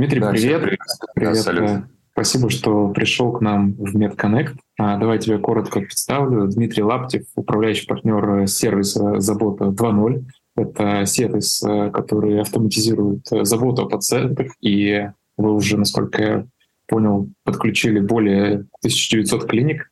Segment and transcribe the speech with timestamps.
[0.00, 0.62] Дмитрий, да, привет.
[0.62, 0.80] Привет.
[1.14, 1.44] привет.
[1.44, 1.82] Да, э,
[2.12, 4.56] Спасибо, что пришел к нам в MedConnect.
[4.78, 6.48] А, давай тебя коротко представлю.
[6.48, 10.24] Дмитрий Лаптев, управляющий партнер сервиса «Забота 2.0».
[10.56, 16.46] Это сервис, э, который автоматизирует заботу о пациентах, и вы уже, насколько я
[16.88, 19.88] понял, подключили более 1900 клиник к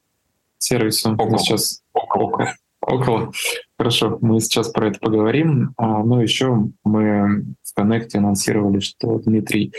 [0.57, 1.13] сервису.
[1.13, 1.39] Около.
[1.39, 2.55] сейчас около.
[2.81, 3.33] около.
[3.77, 5.75] Хорошо, мы сейчас про это поговорим.
[5.77, 9.75] А, но еще мы в Коннекте анонсировали, что Дмитрий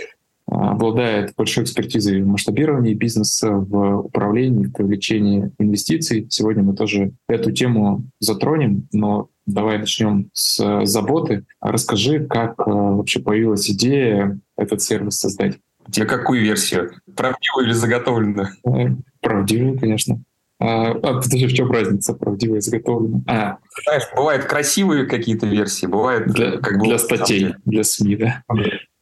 [0.51, 6.27] обладает большой экспертизой в масштабировании бизнеса, в управлении, в привлечении инвестиций.
[6.29, 11.45] Сегодня мы тоже эту тему затронем, но давай начнем с заботы.
[11.61, 15.57] Расскажи, как а, вообще появилась идея этот сервис создать.
[15.91, 16.91] Тебе какую версию?
[17.15, 18.49] Правдивую или заготовленную?
[18.65, 20.21] Э, правдивую, конечно.
[20.59, 23.23] А, а подожди, в чем разница, правдивая заготовленная?
[23.27, 23.57] А.
[23.85, 26.27] Знаешь, бывают красивые какие-то версии, бывают...
[26.27, 28.43] Для, как для статей, для СМИ, да?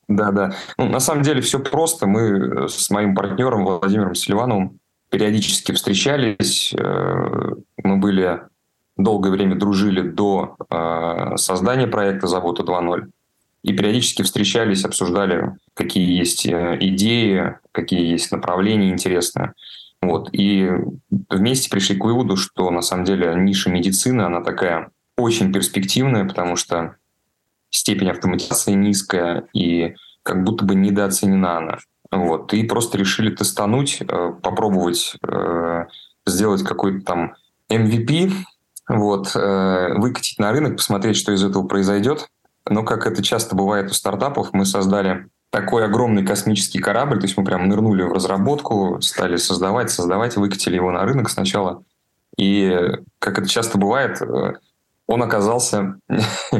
[0.07, 0.53] Да, да.
[0.77, 2.07] Ну, на самом деле все просто.
[2.07, 4.79] Мы с моим партнером Владимиром Селивановым
[5.09, 6.73] периодически встречались.
[6.73, 8.41] Э, мы были
[8.95, 13.09] долгое время дружили до э, создания проекта «Забота 2.0».
[13.63, 19.53] И периодически встречались, обсуждали, какие есть э, идеи, какие есть направления интересные.
[20.01, 20.29] Вот.
[20.31, 20.69] И
[21.29, 26.55] вместе пришли к выводу, что на самом деле ниша медицины, она такая очень перспективная, потому
[26.55, 26.95] что
[27.69, 31.77] степень автоматизации низкая и как будто бы недооценена она.
[32.11, 32.53] Вот.
[32.53, 35.85] И просто решили тестануть, э, попробовать э,
[36.25, 37.35] сделать какой-то там
[37.69, 38.31] MVP,
[38.89, 42.29] вот, выкатить на рынок, посмотреть, что из этого произойдет.
[42.69, 47.37] Но, как это часто бывает у стартапов, мы создали такой огромный космический корабль, то есть
[47.37, 51.83] мы прям нырнули в разработку, стали создавать, создавать, выкатили его на рынок сначала.
[52.37, 52.71] И,
[53.19, 54.53] как это часто бывает, э,
[55.07, 55.99] он оказался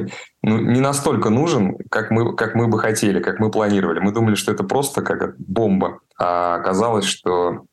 [0.41, 3.99] ну, не настолько нужен, как мы, как мы бы хотели, как мы планировали.
[3.99, 7.65] Мы думали, что это просто как бомба, а оказалось, что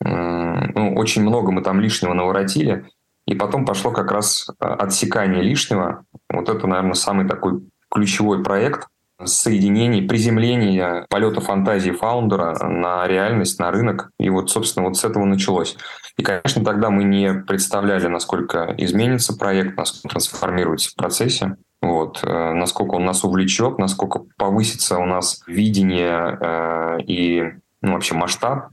[0.00, 2.86] ну, очень много мы там лишнего наворотили,
[3.26, 6.04] и потом пошло как раз э, отсекание лишнего.
[6.28, 8.88] Вот это, наверное, самый такой ключевой проект
[9.26, 14.10] соединение, приземление полета фантазии фаундера на реальность, на рынок.
[14.18, 15.76] И вот, собственно, вот с этого началось.
[16.16, 21.56] И, конечно, тогда мы не представляли, насколько изменится проект, насколько трансформируется в процессе.
[21.82, 27.44] Вот, э, насколько он нас увлечет, насколько повысится у нас видение э, и
[27.82, 28.68] ну, вообще масштаб.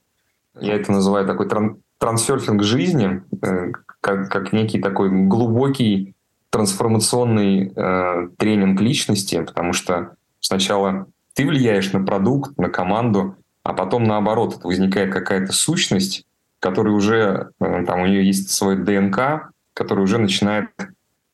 [0.59, 6.15] Я это называю такой тран трансерфинг жизни, э, как, как некий такой глубокий
[6.49, 14.03] трансформационный э, тренинг личности, потому что сначала ты влияешь на продукт, на команду, а потом
[14.03, 16.25] наоборот, это возникает какая-то сущность,
[16.59, 20.69] которая уже, э, там у нее есть свой ДНК, который уже начинает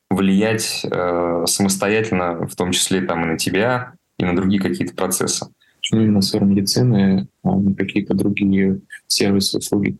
[0.09, 5.47] влиять э, самостоятельно, в том числе там и на тебя, и на другие какие-то процессы.
[5.77, 9.97] Почему именно сфера медицины, а не какие-то другие сервисы, услуги?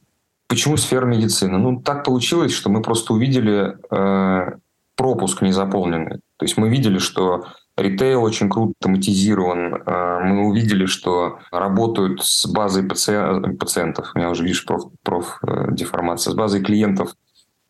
[0.48, 1.58] Почему сфера медицины?
[1.58, 4.58] Ну, так получилось, что мы просто увидели э,
[4.96, 6.20] пропуск незаполненный.
[6.38, 7.46] То есть мы видели, что
[7.78, 9.76] ритейл очень круто автоматизирован.
[9.76, 13.56] Э, мы увидели, что работают с базой паци...
[13.60, 14.12] пациентов.
[14.14, 16.32] У меня уже, видишь, проф, проф э, деформация.
[16.32, 17.14] С базой клиентов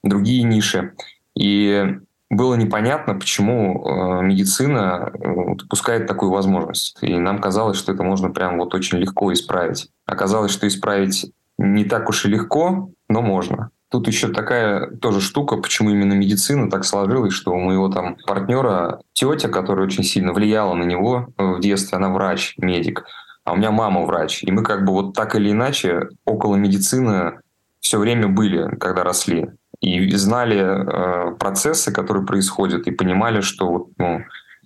[0.04, 0.94] другие ниши.
[1.36, 1.98] И
[2.30, 5.12] было непонятно, почему э, медицина
[5.56, 6.98] допускает такую возможность.
[7.02, 9.90] И нам казалось, что это можно прям вот очень легко исправить.
[10.06, 13.72] Оказалось, что исправить не так уж и легко, но можно.
[13.90, 19.02] Тут еще такая тоже штука, почему именно медицина так сложилась, что у моего там партнера
[19.14, 23.06] тетя, которая очень сильно влияла на него в детстве, она врач, медик,
[23.46, 24.44] а у меня мама врач.
[24.44, 27.40] И мы как бы вот так или иначе около медицины
[27.80, 29.52] все время были, когда росли.
[29.80, 34.22] И знали э, процессы, которые происходят, и понимали, что ну,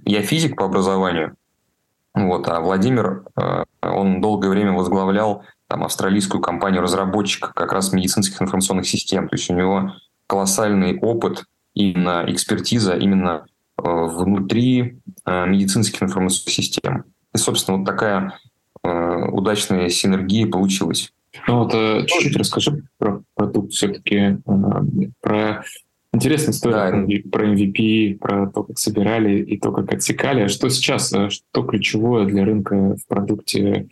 [0.05, 1.35] я физик по образованию,
[2.13, 8.41] вот, а Владимир, э, он долгое время возглавлял там, австралийскую компанию разработчика как раз медицинских
[8.41, 9.29] информационных систем.
[9.29, 9.93] То есть у него
[10.27, 13.45] колоссальный опыт именно экспертиза именно
[13.77, 17.05] э, внутри э, медицинских информационных систем.
[17.33, 18.37] И, собственно, вот такая
[18.83, 21.13] э, удачная синергия получилась.
[21.47, 24.39] Ну вот чуть-чуть расскажи про продукт все-таки,
[25.21, 25.63] про
[26.11, 27.29] интересную историю да.
[27.29, 30.41] про MVP, про то, как собирали и то, как отсекали.
[30.41, 33.87] А что сейчас, что ключевое для рынка в продукте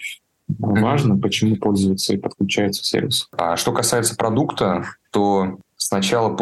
[0.58, 3.28] важно, почему пользуются и подключаются к сервису.
[3.32, 6.36] А что касается продукта, то сначала,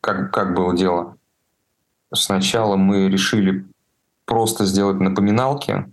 [0.00, 1.16] как, как было дело,
[2.12, 3.66] сначала мы решили
[4.24, 5.86] просто сделать напоминалки,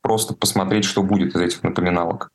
[0.00, 2.30] просто посмотреть, что будет из этих напоминалок.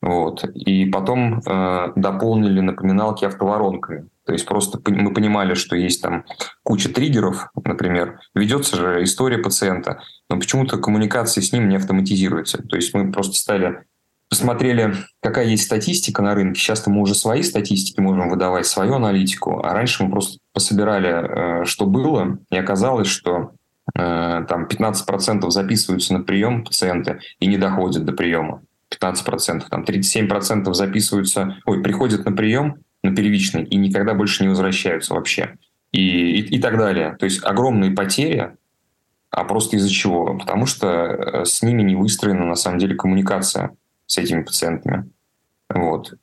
[0.00, 0.44] Вот.
[0.54, 4.08] И потом э, дополнили напоминалки автоворонками.
[4.24, 6.24] То есть просто мы понимали, что есть там
[6.62, 12.62] куча триггеров, например, ведется же история пациента, но почему-то коммуникация с ним не автоматизируется.
[12.62, 13.84] То есть мы просто стали
[14.28, 16.60] посмотрели, какая есть статистика на рынке.
[16.60, 21.64] Сейчас мы уже свои статистики можем выдавать, свою аналитику, а раньше мы просто пособирали, э,
[21.64, 23.52] что было, и оказалось, что
[23.98, 28.62] э, там 15% записываются на прием пациенты и не доходят до приема.
[29.00, 35.14] 15%, там 37% записываются, ой, приходят на прием, на первичный, и никогда больше не возвращаются
[35.14, 35.56] вообще.
[35.92, 37.16] И, и, и так далее.
[37.18, 38.56] То есть огромные потери,
[39.30, 40.36] а просто из-за чего?
[40.36, 43.70] Потому что э, с ними не выстроена на самом деле коммуникация
[44.06, 45.08] с этими пациентами.
[45.68, 46.14] Вот.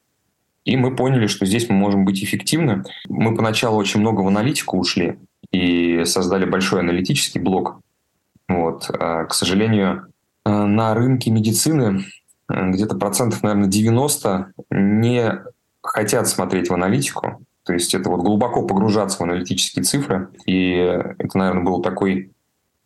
[0.66, 2.83] И мы поняли, что здесь мы можем быть эффективны.
[3.07, 5.19] Мы поначалу очень много в аналитику ушли
[5.51, 7.80] и создали большой аналитический блок.
[8.48, 8.89] Вот.
[8.89, 10.07] А, к сожалению,
[10.44, 12.06] э, на рынке медицины
[12.50, 15.42] где-то процентов, наверное, 90 не
[15.81, 17.42] хотят смотреть в аналитику.
[17.63, 20.30] То есть это вот глубоко погружаться в аналитические цифры.
[20.45, 22.31] И это, наверное, был такой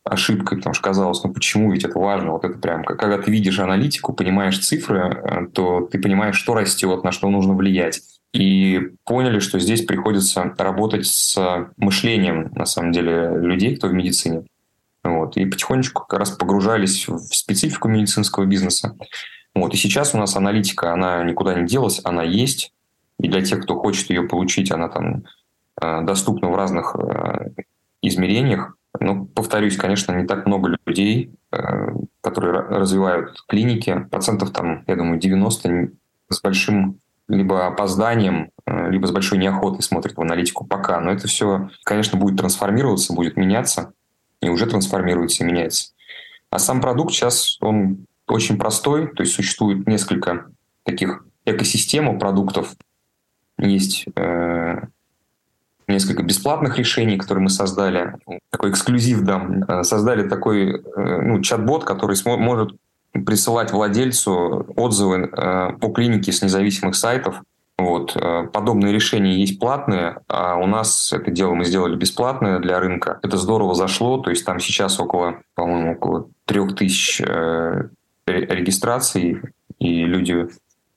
[0.04, 2.32] ошибкой, потому что казалось, ну почему ведь это важно?
[2.32, 7.04] Вот это прям, когда ты видишь аналитику, понимаешь цифры, э, то ты понимаешь, что растет,
[7.04, 8.02] на что нужно влиять.
[8.32, 14.46] И поняли, что здесь приходится работать с мышлением, на самом деле, людей, кто в медицине.
[15.04, 15.36] Вот.
[15.38, 18.96] И потихонечку как раз погружались в специфику медицинского бизнеса.
[19.56, 19.74] Вот.
[19.74, 22.74] И сейчас у нас аналитика, она никуда не делась, она есть.
[23.19, 25.24] И для тех, кто хочет ее получить, она там
[25.81, 27.50] э, доступна в разных э,
[28.01, 28.75] измерениях.
[29.00, 31.60] Ну, повторюсь, конечно, не так много людей, э,
[32.22, 34.07] которые развивают клиники.
[34.10, 35.92] Процентов там, я думаю, 90
[36.30, 41.00] с большим либо опозданием, либо с большой неохотой смотрят в аналитику пока.
[41.00, 43.94] Но это все, конечно, будет трансформироваться, будет меняться,
[44.42, 45.92] и уже трансформируется и меняется.
[46.50, 50.48] А сам продукт сейчас, он очень простой, то есть существует несколько
[50.84, 52.76] таких экосистем продуктов.
[53.58, 54.78] Есть э,
[55.90, 58.16] несколько бесплатных решений, которые мы создали.
[58.50, 59.64] Такой эксклюзив дам.
[59.64, 62.72] Э, создали такой э, ну, чат-бот, который может
[63.26, 67.42] присылать владельцу отзывы э, по клинике с независимых сайтов.
[67.78, 68.14] Вот.
[68.52, 73.20] Подобные решения есть платные, а у нас это дело мы сделали бесплатное для рынка.
[73.24, 77.22] Это здорово зашло, то есть там сейчас около, по-моему, около трех тысяч
[78.31, 79.42] регистраций,
[79.80, 80.48] и люди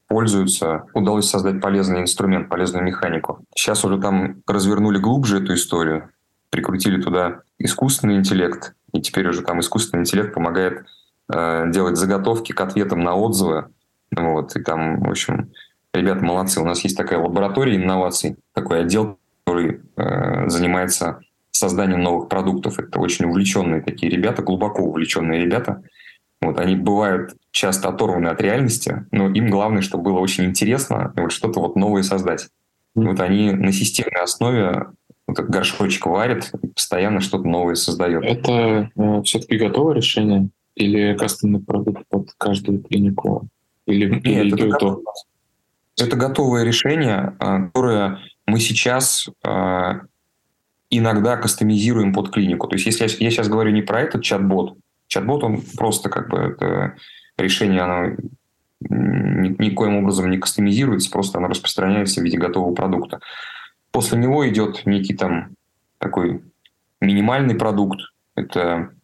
[0.09, 3.45] пользуются, удалось создать полезный инструмент, полезную механику.
[3.55, 6.11] Сейчас уже там развернули глубже эту историю,
[6.51, 10.85] прикрутили туда искусственный интеллект, и теперь уже там искусственный интеллект помогает
[11.33, 13.69] э, делать заготовки к ответам на отзывы.
[14.15, 15.51] Вот, и там, в общем,
[15.95, 16.61] ребята молодцы.
[16.61, 21.21] У нас есть такая лаборатория инноваций, такой отдел, который э, занимается
[21.53, 22.79] созданием новых продуктов.
[22.79, 25.83] Это очень увлеченные такие ребята, глубоко увлеченные ребята.
[26.43, 31.31] Вот, они бывают часто оторваны от реальности, но им главное, чтобы было очень интересно вот
[31.31, 32.49] что-то вот новое создать.
[32.97, 34.87] И вот они на системной основе
[35.29, 38.25] вот этот горшочек варят, постоянно что-то новое создают.
[38.25, 43.49] Это э, все-таки готовое решение или кастомный продукт под каждую клинику?
[43.87, 45.01] Или, Нет, или это, готов...
[45.97, 49.93] это готовое решение, а, которое мы сейчас э,
[50.91, 52.67] иногда кастомизируем под клинику.
[52.67, 54.77] То есть если я, я сейчас говорю не про этот чат-бот,
[55.13, 56.95] Чат-бот, он просто как бы это
[57.37, 58.17] решение, оно
[58.81, 63.21] никоим образом не кастомизируется, просто оно распространяется в виде готового продукта.
[63.91, 65.51] После него идет некий там
[65.99, 66.43] такой
[67.03, 68.01] минимальный продукт.
[68.37, 68.95] Это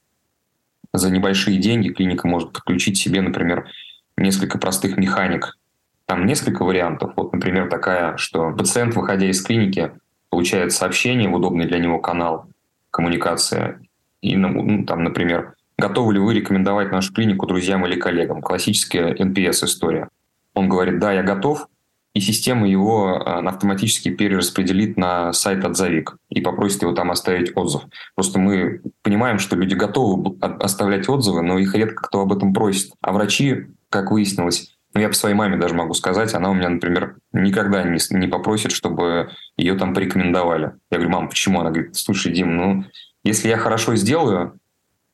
[0.94, 3.69] за небольшие деньги клиника может подключить себе, например,
[4.16, 5.58] несколько простых механик.
[6.06, 7.12] Там несколько вариантов.
[7.16, 9.92] Вот, например, такая, что пациент, выходя из клиники,
[10.30, 12.49] получает сообщение в удобный для него канал
[12.90, 13.82] коммуникация.
[14.23, 18.42] И, ну, там, например, Готовы ли вы рекомендовать нашу клинику друзьям или коллегам?
[18.42, 20.08] Классическая NPS-история.
[20.54, 21.68] Он говорит, да, я готов,
[22.14, 27.82] и система его а, автоматически перераспределит на сайт «Отзовик» и попросит его там оставить отзыв.
[28.16, 32.92] Просто мы понимаем, что люди готовы оставлять отзывы, но их редко кто об этом просит.
[33.00, 36.70] А врачи, как выяснилось, ну, я по своей маме даже могу сказать, она у меня,
[36.70, 40.73] например, никогда не, не попросит, чтобы ее там порекомендовали.
[40.90, 41.61] Я говорю, мам, почему?
[41.61, 42.85] Она говорит, слушай, Дим, ну,
[43.23, 44.57] если я хорошо сделаю,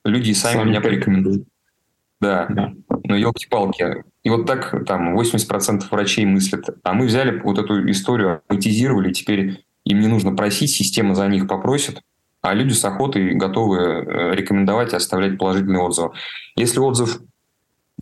[0.04, 1.46] люди сами, сами меня порекомендуют.
[2.20, 2.46] Да.
[2.49, 2.73] да.
[3.04, 4.04] Ну, елки-палки.
[4.23, 6.68] И вот так там 80% врачей мыслят.
[6.82, 11.46] А мы взяли вот эту историю, автоматизировали, теперь им не нужно просить, система за них
[11.46, 12.00] попросит,
[12.40, 16.12] а люди с охотой готовы э, рекомендовать и оставлять положительный отзыв.
[16.56, 17.20] Если отзыв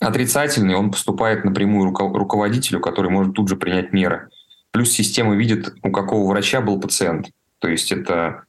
[0.00, 4.30] отрицательный, он поступает напрямую руководителю, который может тут же принять меры.
[4.70, 7.30] Плюс система видит, у какого врача был пациент.
[7.58, 8.44] То есть это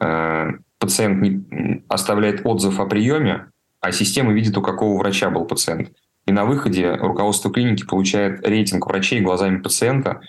[0.00, 0.50] э,
[0.80, 5.92] пациент не оставляет отзыв о приеме, а система видит, у какого врача был пациент.
[6.26, 10.20] И на выходе руководство клиники получает рейтинг врачей глазами пациента,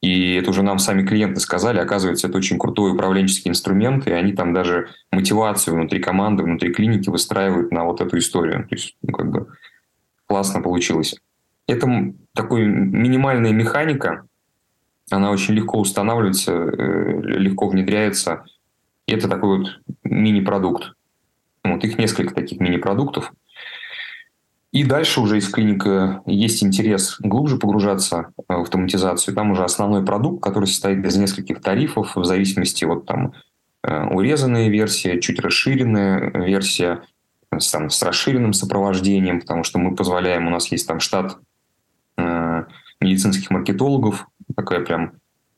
[0.00, 4.32] и это уже нам сами клиенты сказали, оказывается, это очень крутой управленческий инструмент, и они
[4.32, 8.66] там даже мотивацию внутри команды, внутри клиники выстраивают на вот эту историю.
[8.68, 9.48] То есть, ну, как бы
[10.26, 11.16] классно получилось.
[11.66, 11.86] Это
[12.34, 14.26] такой минимальная механика,
[15.10, 18.44] она очень легко устанавливается, э, легко внедряется.
[19.10, 20.92] И это такой вот мини-продукт.
[21.64, 23.32] Вот их несколько таких мини-продуктов.
[24.70, 29.34] И дальше уже из клиника есть интерес глубже погружаться э, в автоматизацию.
[29.34, 33.32] Там уже основной продукт, который состоит из нескольких тарифов в зависимости от там
[33.82, 37.02] э, урезанная версия, чуть расширенная версия,
[37.72, 41.36] там, с расширенным сопровождением, потому что мы позволяем, у нас есть там штат
[42.16, 42.64] э,
[43.00, 45.14] медицинских маркетологов, такая прям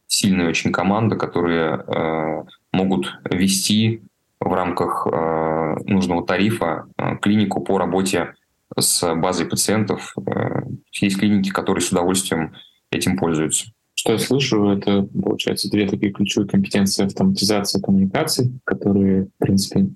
[0.07, 4.03] сильная очень команда, которые э, могут вести
[4.41, 8.35] в рамках э, нужного тарифа э, клинику по работе
[8.77, 10.15] с базой пациентов.
[10.27, 10.63] Э,
[11.01, 12.55] есть клиники, которые с удовольствием
[12.91, 13.67] этим пользуются.
[13.95, 19.89] Что я слышу, это, получается, две такие ключевые компетенции автоматизации коммуникаций, которые, в принципе,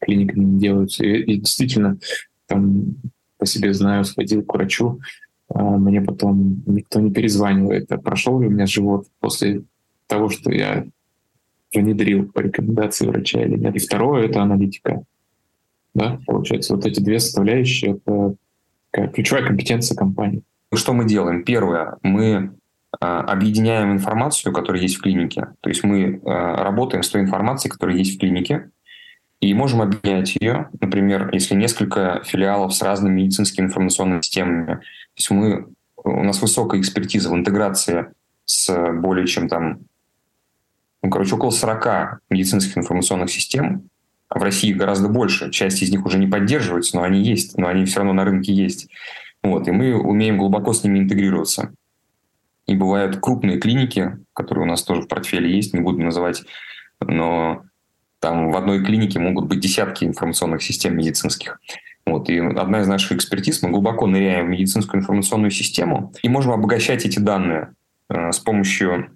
[0.00, 1.04] клиниками не делаются.
[1.04, 1.98] И, и действительно,
[2.46, 2.96] там
[3.38, 5.00] по себе знаю, сходил к врачу,
[5.48, 9.62] а мне потом никто не перезванивает, а прошел ли у меня живот после
[10.06, 10.86] того, что я
[11.74, 13.74] внедрил по рекомендации врача или нет.
[13.76, 15.02] И второе— это аналитика.
[15.94, 18.34] Да, получается, вот эти две составляющие— это
[19.12, 20.42] ключевая компетенция компании.
[20.72, 21.44] Что мы делаем?
[21.44, 22.52] Первое, мы
[23.00, 25.48] а, объединяем информацию, которая есть в клинике.
[25.60, 28.70] То есть мы а, работаем с той информацией, которая есть в клинике,
[29.40, 30.68] и можем объединять ее.
[30.80, 34.66] Например, если несколько филиалов с разными медицинскими информационными системами.
[34.76, 34.80] То
[35.16, 35.66] есть мы,
[36.02, 38.06] у нас высокая экспертиза в интеграции
[38.46, 39.80] с более чем там,
[41.04, 43.90] ну, короче, около 40 медицинских информационных систем.
[44.30, 45.50] В России гораздо больше.
[45.50, 48.54] Часть из них уже не поддерживается, но они есть, но они все равно на рынке
[48.54, 48.88] есть.
[49.42, 51.74] Вот, и мы умеем глубоко с ними интегрироваться.
[52.66, 56.42] И бывают крупные клиники, которые у нас тоже в портфеле есть, не буду называть,
[57.00, 57.64] но
[58.20, 61.60] там в одной клинике могут быть десятки информационных систем медицинских.
[62.06, 66.52] Вот, и одна из наших экспертиз, мы глубоко ныряем в медицинскую информационную систему и можем
[66.52, 67.74] обогащать эти данные
[68.08, 69.14] э, с помощью,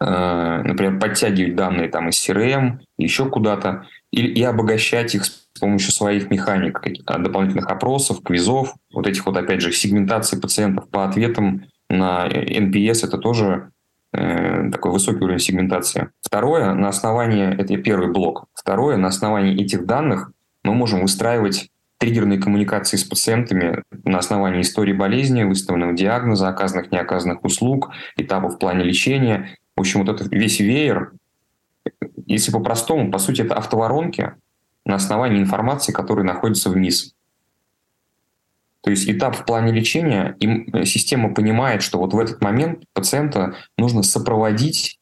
[0.00, 6.30] например, подтягивать данные там из CRM, еще куда-то, и, и обогащать их с помощью своих
[6.30, 13.06] механик, дополнительных опросов, квизов, вот этих вот, опять же, сегментации пациентов по ответам на NPS,
[13.06, 13.70] это тоже
[14.12, 16.08] Э, такой высокий уровень сегментации.
[16.22, 18.46] Второе, на основании, это первый блок.
[18.54, 20.32] Второе, на основании этих данных
[20.64, 27.44] мы можем выстраивать триггерные коммуникации с пациентами на основании истории болезни, выставленного диагноза, оказанных, неоказанных
[27.44, 29.56] услуг, этапов в плане лечения.
[29.78, 31.12] В общем, вот этот весь веер,
[32.26, 34.32] если по-простому, по сути, это автоворонки
[34.84, 37.14] на основании информации, которая находится вниз.
[38.80, 43.54] То есть этап в плане лечения, им система понимает, что вот в этот момент пациента
[43.76, 44.98] нужно сопроводить,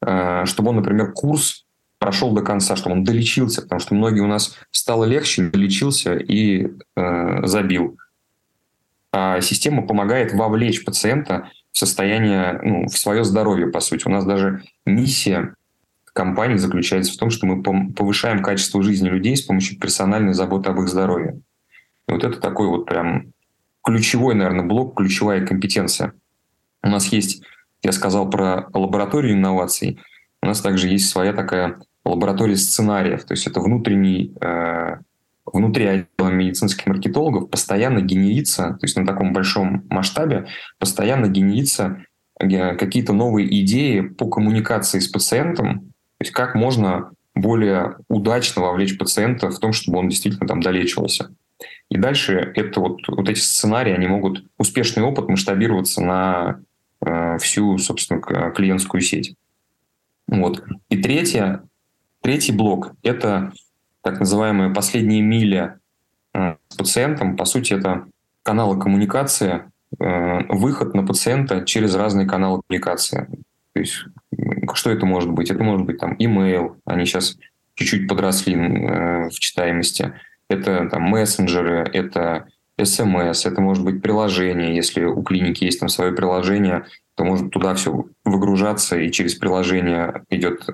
[0.00, 1.66] э, чтобы он, например, курс
[1.98, 6.68] прошел до конца, чтобы он долечился, потому что многие у нас стало легче, долечился и
[6.96, 7.98] э, забил.
[9.12, 14.08] А система помогает вовлечь пациента в состояние, ну, в свое здоровье, по сути.
[14.08, 15.54] У нас даже миссия
[16.14, 20.80] компании заключается в том, что мы повышаем качество жизни людей с помощью персональной заботы об
[20.80, 21.38] их здоровье.
[22.08, 23.34] И вот это такой вот прям
[23.84, 26.14] ключевой, наверное, блок, ключевая компетенция.
[26.82, 27.42] У нас есть,
[27.82, 30.00] я сказал про лабораторию инноваций,
[30.42, 34.96] у нас также есть своя такая лаборатория сценариев, то есть это внутренний, э,
[35.46, 40.46] внутри отдела медицинских маркетологов постоянно генерится, то есть на таком большом масштабе
[40.78, 42.04] постоянно генерится
[42.38, 45.80] э, какие-то новые идеи по коммуникации с пациентом,
[46.18, 51.34] то есть как можно более удачно вовлечь пациента в том, чтобы он действительно там долечивался.
[51.90, 56.60] И дальше это вот, вот эти сценарии, они могут успешный опыт масштабироваться на
[57.04, 59.36] э, всю, собственно, клиентскую сеть.
[60.26, 60.64] Вот.
[60.88, 61.62] И третье,
[62.22, 63.52] третий блок– это
[64.06, 65.80] так называемая последняя миля
[66.34, 67.36] э, с пациентом.
[67.36, 68.06] По сути, это
[68.42, 69.64] каналы коммуникации,
[69.98, 73.28] э, выход на пациента через разные каналы коммуникации.
[73.72, 74.04] То есть
[74.74, 75.50] что это может быть?
[75.50, 77.36] Это может быть там email, они сейчас
[77.74, 80.12] чуть-чуть подросли э, в читаемости–
[80.48, 82.46] это там мессенджеры, это
[82.82, 84.76] смс, это может быть приложение.
[84.76, 90.22] Если у клиники есть там свое приложение, то может туда все выгружаться, и через приложение
[90.30, 90.68] идет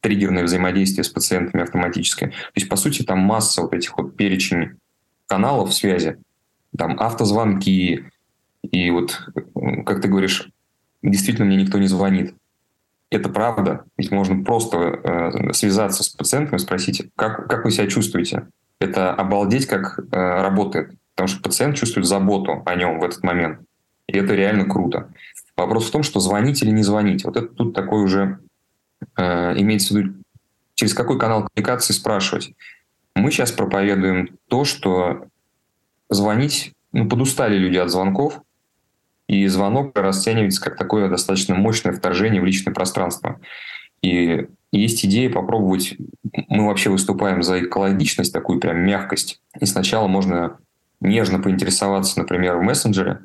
[0.00, 2.30] триггерное взаимодействие с пациентами автоматическое.
[2.30, 4.78] То есть, по сути, там масса вот этих вот перечень
[5.26, 6.18] каналов связи,
[6.76, 8.04] там автозвонки,
[8.62, 9.28] и вот,
[9.86, 10.48] как ты говоришь,
[11.02, 12.34] действительно мне никто не звонит
[13.10, 13.84] это правда.
[13.96, 18.48] Ведь можно просто э, связаться с пациентом и спросить, как, как вы себя чувствуете.
[18.80, 20.92] Это обалдеть, как э, работает.
[21.14, 23.60] потому что пациент чувствует заботу о нем в этот момент.
[24.06, 25.10] И это реально круто.
[25.56, 27.24] Вопрос в том, что звонить или не звонить.
[27.24, 28.38] Вот это тут такой уже
[29.16, 30.14] имеется в виду,
[30.74, 32.52] через какой канал коммуникации спрашивать.
[33.14, 35.26] Мы сейчас проповедуем то, что
[36.08, 38.40] звонить, ну, подустали люди от звонков,
[39.26, 43.40] и звонок расценивается как такое достаточно мощное вторжение в личное пространство.
[44.02, 45.96] И есть идея попробовать,
[46.48, 49.40] мы вообще выступаем за экологичность, такую прям мягкость.
[49.60, 50.58] И сначала можно
[51.00, 53.20] нежно поинтересоваться, например, в мессенджере,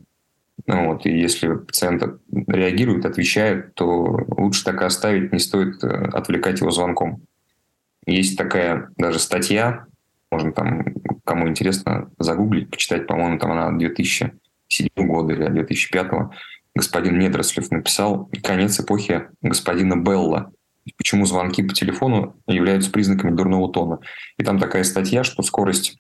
[0.66, 2.04] ну вот, и если пациент
[2.48, 7.24] реагирует, отвечает, то лучше так и оставить, не стоит э, отвлекать его звонком.
[8.06, 9.86] Есть такая даже статья,
[10.32, 10.86] можно там,
[11.26, 16.12] кому интересно, загуглить, почитать, по-моему, там она 2007 года или 2005
[16.76, 20.52] господин Недрослев написал «Конец эпохи господина Белла».
[20.98, 24.00] Почему звонки по телефону являются признаками дурного тона.
[24.38, 25.98] И там такая статья, что скорость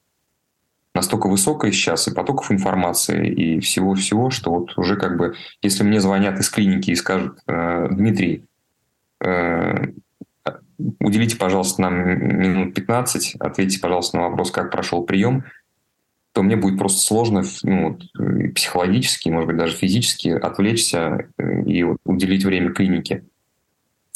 [0.93, 5.99] настолько высокая сейчас, и потоков информации, и всего-всего, что вот уже как бы, если мне
[5.99, 8.45] звонят из клиники и скажут, э, Дмитрий,
[9.23, 9.87] э,
[10.99, 15.43] уделите, пожалуйста, нам минут 15, ответьте, пожалуйста, на вопрос, как прошел прием,
[16.33, 17.99] то мне будет просто сложно ну,
[18.55, 23.23] психологически, может быть, даже физически отвлечься э, и вот, уделить время клинике.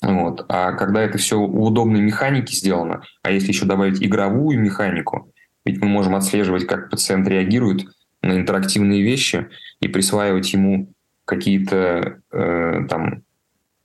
[0.01, 0.45] Вот.
[0.47, 5.31] А когда это все у удобной механики сделано, а если еще добавить игровую механику,
[5.67, 7.85] ведь мы можем отслеживать, как пациент реагирует
[8.21, 9.49] на интерактивные вещи
[9.81, 10.93] и присваивать ему
[11.25, 13.23] какие-то э, там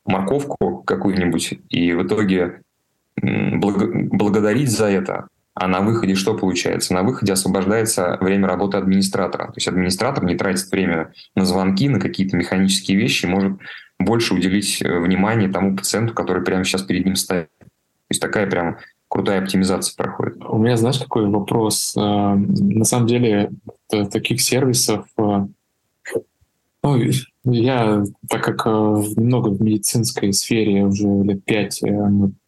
[0.04, 2.62] морковку какую-нибудь, и в итоге
[3.20, 5.26] благодарить за это.
[5.54, 6.94] А на выходе что получается?
[6.94, 9.46] На выходе освобождается время работы администратора.
[9.48, 13.58] То есть администратор не тратит время на звонки, на какие-то механические вещи, может
[13.98, 17.48] больше уделить э, внимание тому пациенту, который прямо сейчас перед ним стоит.
[17.58, 17.66] То
[18.10, 18.78] есть такая прям
[19.12, 20.42] крутая оптимизация проходит.
[20.48, 21.94] У меня, знаешь, какой вопрос?
[21.98, 23.50] Э, на самом деле
[24.10, 25.46] таких сервисов э,
[26.82, 26.98] ну,
[27.44, 31.80] я, так как много в медицинской сфере уже лет пять,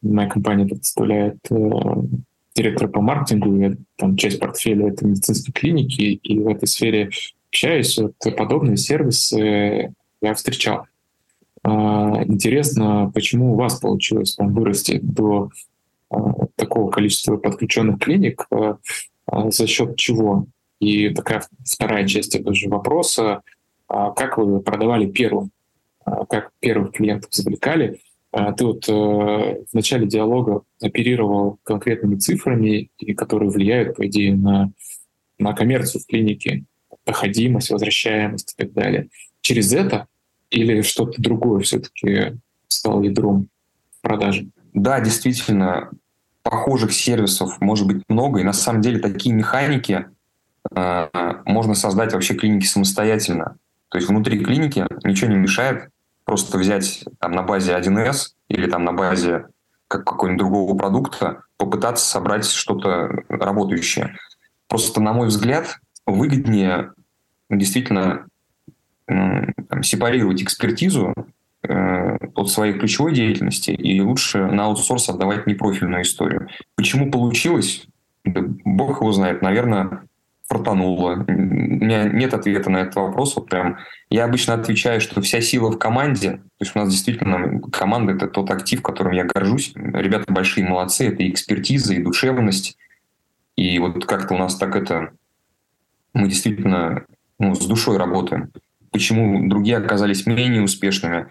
[0.02, 1.36] моя компания представляет
[2.56, 7.10] директора по маркетингу, я, там часть портфеля— это медицинские клиники, и в этой сфере
[7.50, 10.86] общаюсь, вот подобные сервисы я встречал.
[11.64, 15.50] Интересно, почему у вас получилось там вырасти до
[16.56, 20.46] такого количества подключенных клиник, а, за счет чего?
[20.80, 23.42] И такая вторая часть этого же вопроса,
[23.88, 25.50] как вы продавали первым,
[26.28, 28.00] как первых клиентов завлекали,
[28.56, 34.72] ты вот э, в начале диалога оперировал конкретными цифрами, которые влияют, по идее, на,
[35.38, 36.64] на коммерцию в клинике,
[37.04, 39.08] проходимость, возвращаемость и так далее.
[39.40, 40.08] Через это
[40.50, 43.48] или что-то другое все-таки стало ядром
[44.00, 44.48] продажи?
[44.72, 45.90] Да, действительно,
[46.44, 50.06] похожих сервисов может быть много, и на самом деле такие механики
[50.70, 51.08] э,
[51.46, 53.56] можно создать вообще клиники самостоятельно.
[53.88, 55.88] То есть внутри клиники ничего не мешает
[56.24, 59.46] просто взять там, на базе 1С или там на базе
[59.88, 64.16] как какого-нибудь другого продукта попытаться собрать что-то работающее.
[64.68, 66.92] Просто, на мой взгляд, выгоднее
[67.48, 68.26] действительно
[69.06, 71.14] там, сепарировать экспертизу
[71.68, 76.48] от своей ключевой деятельности и лучше на аутсорс отдавать непрофильную историю.
[76.76, 77.86] Почему получилось?
[78.24, 79.42] Бог его знает.
[79.42, 80.02] Наверное,
[80.46, 81.24] фартануло.
[81.26, 83.36] У меня нет ответа на этот вопрос.
[83.36, 83.78] Вот прям
[84.10, 86.32] я обычно отвечаю, что вся сила в команде.
[86.32, 89.72] То есть у нас действительно команда— это тот актив, которым я горжусь.
[89.74, 91.08] Ребята большие молодцы.
[91.08, 92.76] Это и экспертиза, и душевность.
[93.56, 95.10] И вот как-то у нас так это...
[96.12, 97.04] Мы действительно
[97.38, 98.50] ну, с душой работаем
[98.94, 101.26] почему другие оказались менее успешными.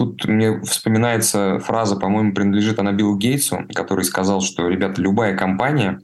[0.00, 6.00] Тут мне вспоминается фраза, по-моему, принадлежит она Биллу Гейтсу, который сказал, что, ребята, любая компания,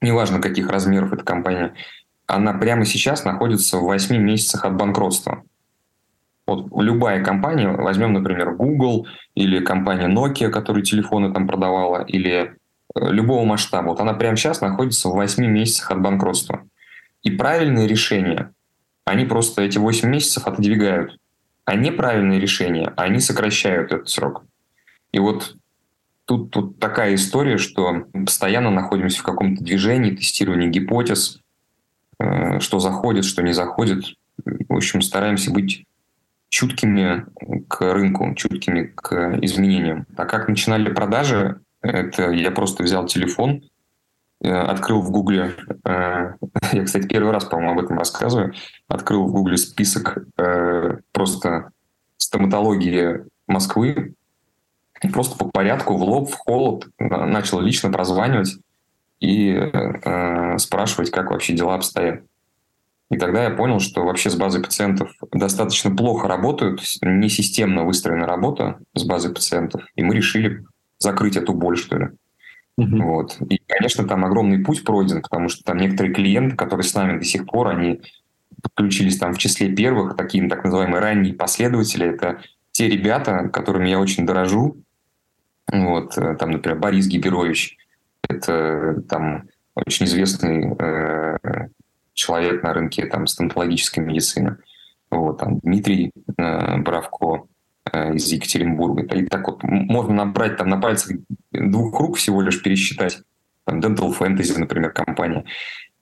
[0.00, 1.74] неважно каких размеров эта компания,
[2.28, 5.42] она прямо сейчас находится в 8 месяцах от банкротства.
[6.46, 12.54] Вот любая компания, возьмем, например, Google или компания Nokia, которая телефоны там продавала, или
[12.94, 16.68] э, любого масштаба, вот она прямо сейчас находится в 8 месяцах от банкротства.
[17.24, 18.52] И правильное решение
[19.04, 21.18] они просто эти 8 месяцев отодвигают.
[21.64, 24.44] А неправильные решения, они сокращают этот срок.
[25.12, 25.56] И вот
[26.24, 31.40] тут, тут такая история, что постоянно находимся в каком-то движении, тестировании гипотез,
[32.18, 34.04] э, что заходит, что не заходит.
[34.44, 35.84] В общем, стараемся быть
[36.48, 37.26] чуткими
[37.68, 40.06] к рынку, чуткими к изменениям.
[40.16, 43.62] А как начинали продажи, это я просто взял телефон,
[44.48, 46.32] открыл в Гугле, э,
[46.72, 48.54] я, кстати, первый раз, по-моему, об этом рассказываю,
[48.88, 51.70] открыл в Гугле список э, просто
[52.16, 54.14] стоматологии Москвы,
[55.12, 58.58] просто по порядку, в лоб, в холод начал лично прозванивать
[59.20, 62.22] и э, спрашивать, как вообще дела обстоят.
[63.10, 68.26] И тогда я понял, что вообще с базой пациентов достаточно плохо работают, не системно выстроена
[68.26, 69.82] работа с базой пациентов.
[69.96, 70.64] И мы решили
[70.98, 72.08] закрыть эту боль, что ли.
[72.80, 73.02] Mm-hmm.
[73.02, 73.36] Вот.
[73.50, 77.24] И, конечно, там огромный путь пройден, потому что там некоторые клиенты, которые с нами до
[77.24, 78.00] сих пор, они
[78.62, 82.06] подключились там в числе первых, такие так называемые ранние последователи.
[82.06, 84.76] Это те ребята, которыми я очень дорожу.
[85.70, 87.76] Вот, э, там, например, Борис Гиберович.
[88.28, 91.68] Это э, там очень известный э,
[92.14, 94.58] человек на рынке там, стоматологической медицины.
[95.10, 97.51] Вот, там, Дмитрий э, Бравко э,
[97.92, 99.02] из Екатеринбурга.
[99.14, 101.16] И так вот можно набрать там на пальцах
[101.50, 103.20] двух рук всего лишь пересчитать.
[103.64, 105.44] Там Dental Fantasy, например, компания.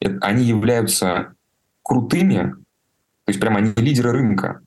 [0.01, 1.35] Это, они являются
[1.83, 2.55] крутыми,
[3.25, 4.61] то есть прямо они лидеры рынка.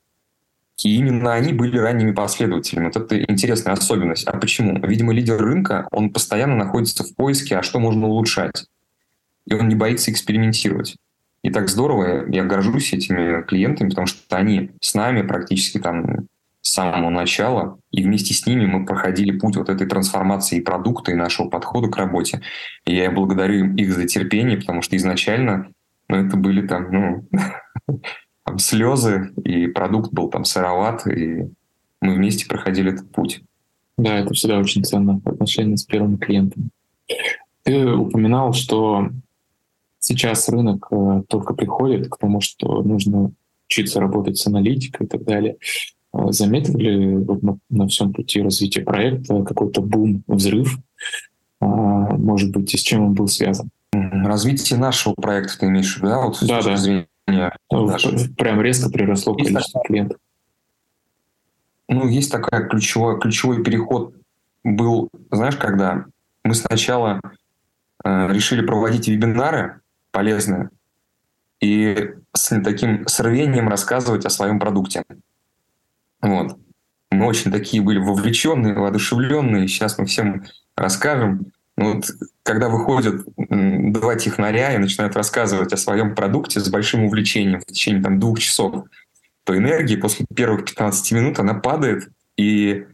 [0.83, 2.85] И именно они были ранними последователями.
[2.85, 4.27] Вот это интересная особенность.
[4.27, 4.79] А почему?
[4.85, 8.65] Видимо, лидер рынка, он постоянно находится в поиске, а что можно улучшать.
[9.45, 10.97] И он не боится экспериментировать.
[11.43, 16.27] И так здорово, я горжусь этими клиентами, потому что они с нами практически там
[16.63, 21.15] с самого начала, и вместе с ними мы проходили путь вот этой трансформации продукта и
[21.15, 22.41] нашего подхода к работе.
[22.85, 25.69] И я благодарю их за терпение, потому что изначально
[26.07, 27.27] ну, это были там, ну,
[28.45, 31.49] там слезы, и продукт был там сыроват, и
[32.01, 33.41] мы вместе проходили этот путь.
[33.97, 36.71] Да, это всегда очень ценно, отношения с первым клиентом.
[37.63, 39.09] Ты упоминал, что
[40.05, 43.31] Сейчас рынок э, только приходит к тому, что нужно
[43.69, 45.55] учиться работать с аналитикой и так далее.
[46.13, 50.77] Э, заметил ли вот на, на всем пути развития проекта какой-то бум, взрыв?
[51.61, 53.69] Э, может быть, и с чем он был связан?
[53.91, 56.21] Развитие нашего проекта ты имеешь в виду, да?
[56.21, 56.77] Вот да, да.
[56.77, 57.07] Зрения
[57.71, 57.91] ну,
[58.37, 60.17] Прям резко приросло есть количество такая, клиентов.
[61.87, 64.13] Ну, есть такой ключевой, ключевой переход
[64.63, 66.05] был, знаешь, когда
[66.43, 67.21] мы сначала
[68.03, 70.69] э, решили проводить вебинары, полезное
[71.61, 75.03] и с таким срвением рассказывать о своем продукте.
[76.23, 76.57] Вот.
[77.11, 79.67] Мы очень такие были вовлеченные, воодушевленные.
[79.67, 81.51] Сейчас мы всем расскажем.
[81.75, 82.05] Ну вот,
[82.43, 88.01] когда выходят два технаря и начинают рассказывать о своем продукте с большим увлечением в течение
[88.01, 88.85] там, двух часов,
[89.43, 92.09] то энергия после первых 15 минут она падает.
[92.37, 92.85] И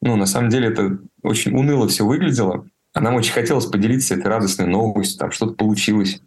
[0.00, 2.66] ну, на самом деле это очень уныло все выглядело.
[2.94, 6.22] А нам очень хотелось поделиться этой радостной новостью, там что-то получилось.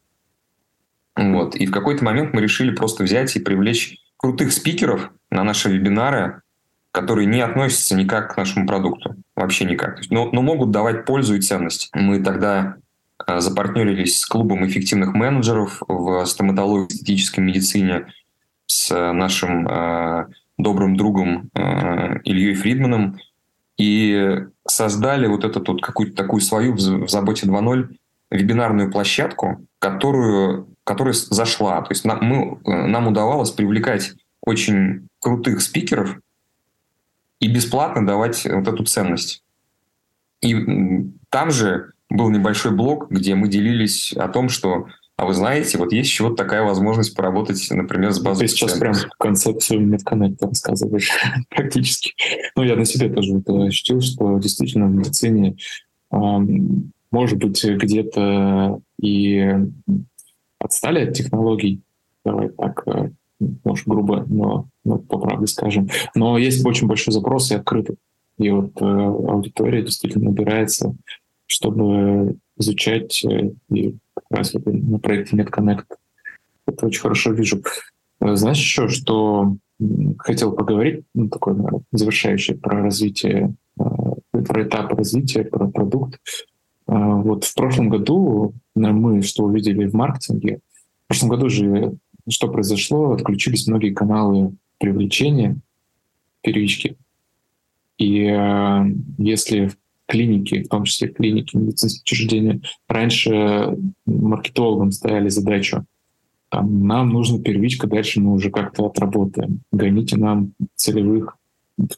[1.16, 1.56] Вот.
[1.56, 6.42] И в какой-то момент мы решили просто взять и привлечь крутых спикеров на наши вебинары,
[6.92, 11.42] которые не относятся никак к нашему продукту, вообще никак, но, но могут давать пользу и
[11.42, 11.90] ценность.
[11.94, 12.76] Мы тогда
[13.28, 18.08] э, запартнерились с клубом эффективных менеджеров в стоматологии эстетической медицине
[18.66, 20.28] с нашим э,
[20.58, 23.20] добрым другом э, Ильей Фридманом
[23.78, 27.96] и создали вот эту вот какую-то такую свою в заботе 2.0
[28.30, 31.82] вебинарную площадку, которую которая зашла.
[31.82, 36.18] То есть нам, мы, э, нам удавалось привлекать очень крутых спикеров
[37.42, 39.44] и бесплатно давать вот эту ценность.
[40.42, 40.56] И
[41.30, 45.94] там же был небольшой блок, где мы делились о том, что а вы знаете, вот
[45.94, 48.48] есть еще вот такая возможность поработать, например, с базой.
[48.48, 51.12] Ты сейчас прям концепцию медконнекта рассказываешь
[51.50, 52.14] практически.
[52.56, 55.58] Ну, я на себе тоже это ощутил, что действительно в медицине
[57.12, 59.46] может быть где-то и
[60.58, 61.82] отстали от технологий,
[62.26, 63.12] давай так, э,
[63.64, 65.90] может, грубо, но, но по правде скажем.
[66.16, 67.98] Но есть очень большой запрос и открытый.
[68.38, 70.96] И вот э, аудитория действительно набирается,
[71.46, 75.86] чтобы изучать э, и как раз вот на проекте NetConnect.
[76.66, 77.62] Это очень хорошо вижу.
[78.20, 79.56] Э, знаешь еще, что
[80.20, 83.84] хотел поговорить, ну, такое наверное, завершающее про развитие, э,
[84.32, 86.20] про этап развития, про продукт.
[86.88, 90.60] А, вот в прошлом году мы что увидели в маркетинге,
[91.04, 91.94] в прошлом году же
[92.30, 93.12] что произошло?
[93.12, 95.58] Отключились многие каналы привлечения
[96.42, 96.98] первички.
[97.98, 98.86] И э,
[99.20, 105.86] если в клинике, в том числе в клинике, медицинские учреждения, раньше маркетологам ставили задачу,
[106.50, 109.62] там, нам нужна первичка, дальше мы уже как-то отработаем.
[109.72, 111.38] Гоните нам целевых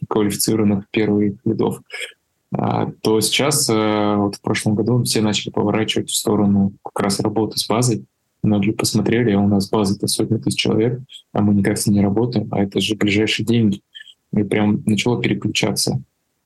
[0.08, 1.82] квалифицированных первых лидов.
[2.56, 7.20] А, то сейчас, э, вот в прошлом году, все начали поворачивать в сторону как раз
[7.20, 8.06] работы с базой.
[8.44, 11.00] Многие посмотрели, а у нас база-то сотни тысяч человек,
[11.32, 13.82] а мы никак с ней не работаем, а это же ближайшие деньги.
[14.34, 16.02] И прям начало переключаться.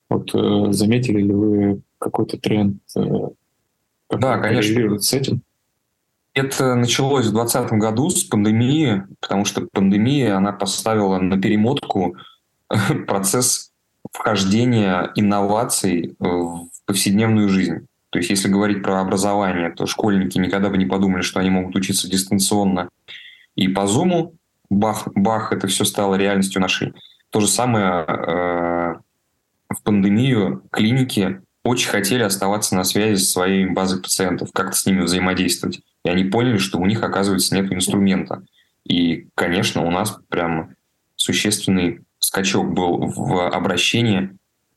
[0.08, 2.80] Вот э, заметили ли вы какой-то тренд?
[2.96, 3.28] Э,
[4.10, 4.98] да, конечно.
[4.98, 5.42] С этим?
[6.34, 12.16] Это началось в 2020 году с пандемии, потому что пандемия, она поставила на перемотку
[13.08, 13.72] процесс
[14.12, 17.86] вхождения инноваций в повседневную жизнь.
[18.10, 21.76] То есть, если говорить про образование, то школьники никогда бы не подумали, что они могут
[21.76, 22.88] учиться дистанционно
[23.54, 24.32] И по Zoom
[24.70, 26.94] бах, бах, это все стало реальностью нашей.
[27.30, 28.94] То же самое э,
[29.68, 35.02] в пандемию клиники очень хотели оставаться на связи со своей базой пациентов, как-то с ними
[35.02, 35.80] взаимодействовать.
[36.04, 38.42] И они поняли, что у них, оказывается, нет инструмента.
[38.84, 40.74] И, конечно, у нас прям
[41.16, 44.30] существенный скачок был в обращении.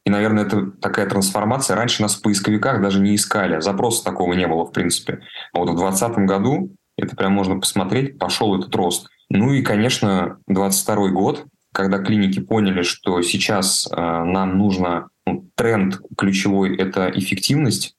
[0.06, 1.76] И, наверное, это такая трансформация.
[1.76, 3.60] Раньше нас в поисковиках даже не искали.
[3.60, 5.22] Запроса такого не было, в принципе.
[5.54, 9.08] А вот в 2020 году, это прям можно посмотреть, пошел этот рост.
[9.30, 16.02] Ну и, конечно, 22 год, когда клиники поняли, что сейчас э, нам нужно ну, тренд
[16.18, 17.96] ключевой– это эффективность.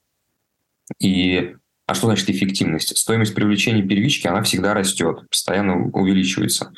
[0.99, 2.97] И а что значит эффективность?
[2.97, 6.71] Стоимость привлечения первички, она всегда растет, постоянно увеличивается.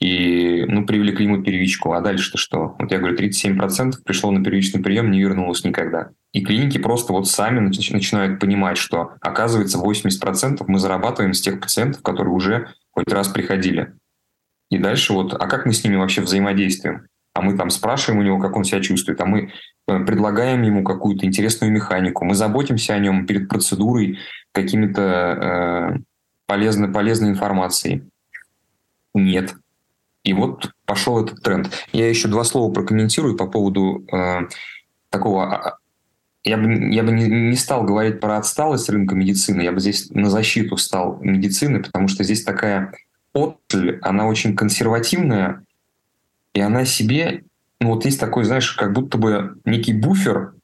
[0.00, 2.76] И, ну, привлекли мы первичку, а дальше-то что?
[2.78, 6.10] Вот я говорю, 37% пришло на первичный прием, не вернулось никогда.
[6.32, 12.02] И клиники просто вот сами начинают понимать, что, оказывается, 80% мы зарабатываем с тех пациентов,
[12.02, 13.92] которые уже хоть раз приходили.
[14.70, 17.06] И дальше вот, а как мы с ними вообще взаимодействуем?
[17.34, 19.52] А мы там спрашиваем у него, как он себя чувствует, а мы
[19.88, 24.18] э, предлагаем ему какую-то интересную механику, мы заботимся о нем перед процедурой
[24.52, 25.98] какими-то э,
[26.46, 28.04] полезной, полезной информацией.
[29.14, 29.54] Нет.
[30.24, 31.70] И вот пошел этот тренд.
[31.92, 34.48] Я еще два слова прокомментирую по поводу э,
[35.10, 35.46] такого...
[35.46, 35.78] А, а,
[36.44, 40.10] я бы, я бы не, не стал говорить про отсталость рынка медицины, я бы здесь
[40.10, 42.92] на защиту стал медицины, потому что здесь такая
[43.32, 45.64] отрасль, она очень консервативная,
[46.52, 47.44] и она себе,
[47.80, 50.54] ну вот есть такой, знаешь, как будто бы некий буфер,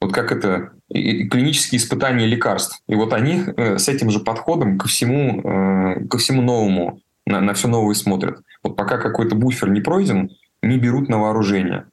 [0.00, 2.80] вот как это, клинические испытания лекарств.
[2.88, 7.40] И вот они э, с этим же подходом ко всему, э, ко всему новому, на,
[7.40, 8.40] на все новое смотрят.
[8.62, 10.30] Вот пока какой-то буфер не пройден,
[10.62, 11.86] не берут на вооружение.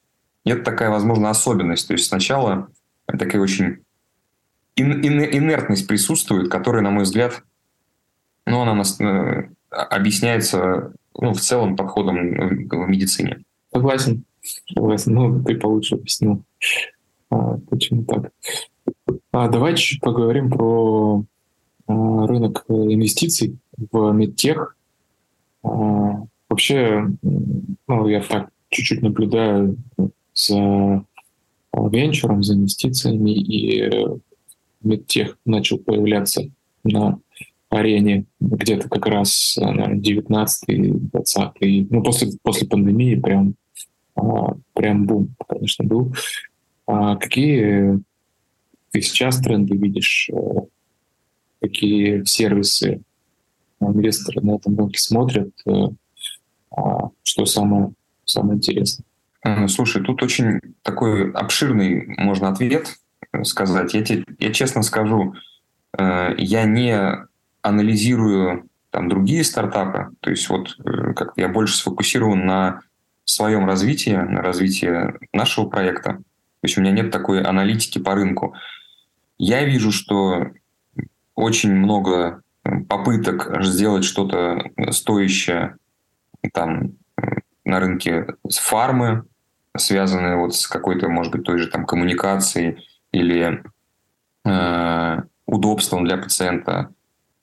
[0.45, 1.87] И это такая, возможно, особенность.
[1.87, 2.69] То есть сначала
[3.05, 3.83] такая очень
[4.75, 7.43] инертность присутствует, которая, на мой взгляд,
[8.45, 12.17] ну, она нас, э, объясняется ну, в целом подходом
[12.69, 13.43] в медицине.
[13.73, 14.25] Согласен.
[14.73, 15.13] Согласен.
[15.13, 16.43] Ну, ты получше объяснил,
[17.29, 18.31] а, почему так.
[19.31, 21.23] А, давай чуть поговорим про
[21.87, 23.57] а, рынок инвестиций
[23.91, 24.75] в медтех.
[25.63, 29.77] А, вообще, ну, я так чуть-чуть наблюдаю
[30.33, 31.03] за
[31.73, 33.89] венчуром, за инвестициями, и
[34.81, 36.43] медтех начал появляться
[36.83, 37.19] на
[37.69, 43.55] арене где-то как раз 19-20, ну, после, после пандемии прям,
[44.15, 46.13] а, прям бум, конечно, был.
[46.85, 48.01] А какие
[48.91, 50.37] ты сейчас тренды видишь, э,
[51.61, 53.01] какие сервисы
[53.87, 55.71] инвесторы на этом рынке смотрят, э,
[56.75, 57.91] а что самое,
[58.25, 59.05] самое интересное?
[59.67, 62.95] Слушай, тут очень такой обширный можно ответ
[63.43, 63.93] сказать.
[63.93, 65.33] Я, тебе, я честно скажу,
[65.97, 67.27] э, я не
[67.61, 72.81] анализирую там другие стартапы, то есть вот э, как я больше сфокусирован на
[73.23, 76.13] своем развитии, на развитии нашего проекта.
[76.13, 78.53] То есть у меня нет такой аналитики по рынку.
[79.37, 80.47] Я вижу, что
[81.35, 82.41] очень много э,
[82.87, 85.77] попыток сделать что-то стоящее
[86.53, 86.93] там
[87.65, 89.23] на рынке с фармы,
[89.77, 93.63] связанные вот с какой-то, может быть, той же там коммуникацией или
[94.45, 96.93] э, удобством для пациента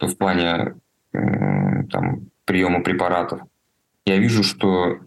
[0.00, 0.74] в плане
[1.12, 3.42] там, приема препаратов,
[4.04, 4.98] я вижу, что,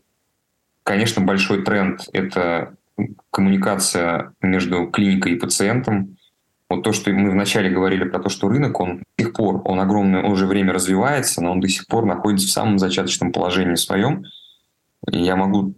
[0.84, 2.76] конечно, большой тренд– это
[3.32, 6.18] коммуникация между клиникой и пациентом.
[6.72, 9.80] Вот то, что мы вначале говорили про то, что рынок, он до сих пор, он
[9.80, 14.26] огромное уже время развивается, но он до сих пор находится в самом зачаточном положении своем.
[15.12, 15.74] И я могу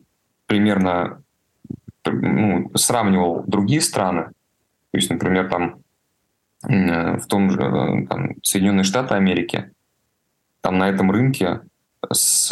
[0.46, 1.22] примерно
[2.06, 4.26] ну, сравнивал другие страны.
[4.92, 5.84] То есть, например, там
[6.68, 9.72] Э, в том же э, там, Соединенные Штаты Америки,
[10.62, 11.62] там на этом рынке
[12.12, 12.48] с,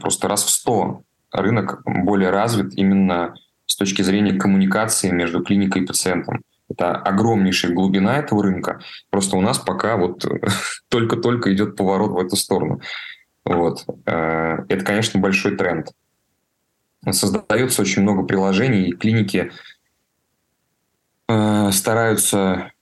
[0.00, 3.34] просто раз в сто рынок более развит именно
[3.66, 6.42] с точки зрения коммуникации между клиникой и пациентом.
[6.72, 8.80] Это огромнейшая глубина этого рынка.
[9.10, 10.24] Просто у нас пока вот
[10.88, 12.80] только-только идет поворот в эту сторону.
[13.44, 13.84] Вот.
[14.06, 15.88] Э, это, конечно, большой тренд.
[17.10, 19.50] Создается очень много приложений, и клиники
[21.72, 22.72] стараются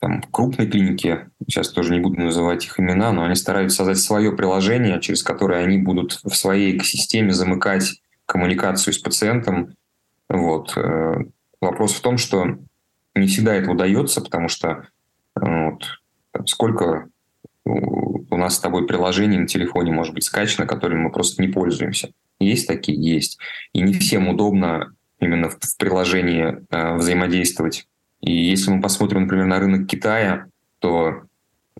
[0.00, 4.32] там, крупные клиники, сейчас тоже не буду называть их имена, но они стараются создать свое
[4.32, 9.76] приложение, через которое они будут в своей экосистеме замыкать коммуникацию с пациентом.
[10.30, 10.74] Вот.
[11.60, 12.58] Вопрос в том, что
[13.14, 14.86] не всегда это удается, потому что
[15.40, 15.84] э, вот,
[16.48, 17.08] сколько
[17.64, 22.12] у нас с тобой приложений на телефоне может быть скачано, которыми мы просто не пользуемся.
[22.38, 22.98] Есть такие?
[22.98, 23.38] Есть.
[23.72, 27.86] И не всем удобно именно в приложении э, взаимодействовать
[28.20, 30.46] и если мы посмотрим, например, на рынок Китая,
[30.78, 31.22] то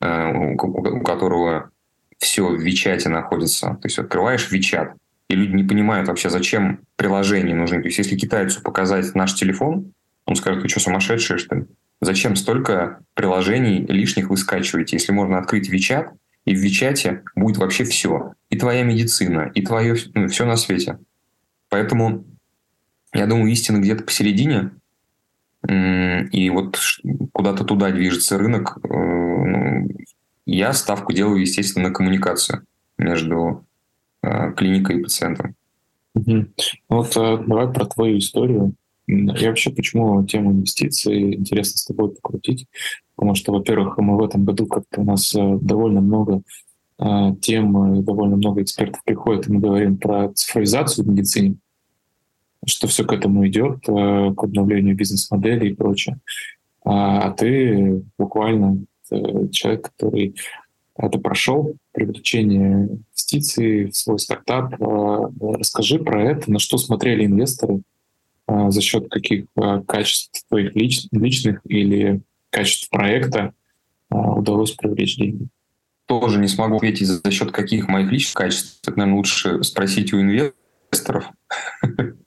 [0.00, 1.70] э, у, у которого
[2.18, 3.78] все в Вичате находится.
[3.80, 4.94] То есть открываешь Вичат,
[5.30, 7.80] и люди не понимают вообще, зачем приложения нужны.
[7.80, 9.92] То есть если китайцу показать наш телефон,
[10.26, 11.66] он скажет, вы что, сумасшедшие, что ли?
[12.00, 16.12] Зачем столько приложений лишних вы скачиваете, если можно открыть Вичат,
[16.46, 18.32] и в Вичате будет вообще все.
[18.48, 20.98] И твоя медицина, и твое ну, все на свете.
[21.68, 22.24] Поэтому
[23.12, 24.72] я думаю, истина где-то посередине.
[25.68, 26.80] И вот
[27.32, 28.78] куда-то туда движется рынок.
[28.82, 29.88] Э, ну,
[30.46, 32.64] я ставку делаю, естественно, на коммуникацию
[32.98, 33.64] между
[34.56, 35.54] клиникой и пациентом.
[36.14, 36.46] Угу.
[36.88, 38.74] Вот э, давай про твою историю.
[39.06, 42.66] Я вообще почему тему инвестиций интересно с тобой покрутить?
[43.16, 46.42] Потому что, во-первых, мы в этом году как-то у нас довольно много
[47.40, 51.56] тем, довольно много экспертов приходит, и мы говорим про цифровизацию в медицине
[52.66, 56.18] что все к этому идет, э, к обновлению бизнес-модели и прочее.
[56.84, 60.34] А, а ты буквально э, человек, который
[61.06, 64.74] это прошел, привлечение инвестиций в свой стартап.
[64.80, 67.82] А, расскажи про это, на что смотрели инвесторы,
[68.46, 69.46] а, за счет каких
[69.86, 73.52] качеств твоих лич, личных или качеств проекта
[74.10, 75.46] удалось привлечь деньги.
[76.06, 78.80] Тоже не смогу ответить за счет каких моих личных качеств.
[78.82, 81.30] Это, наверное, лучше спросить у инвесторов.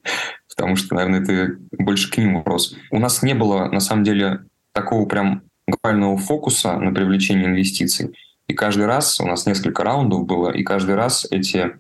[0.56, 2.76] потому что, наверное, это больше к ним вопрос.
[2.92, 8.14] У нас не было, на самом деле, такого прям глобального фокуса на привлечение инвестиций.
[8.48, 11.72] И каждый раз, у нас несколько раундов было, и каждый раз эти э,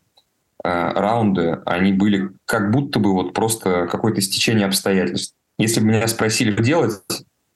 [0.63, 5.35] раунды, они были как будто бы вот просто какое-то стечение обстоятельств.
[5.57, 7.01] Если бы меня спросили, делать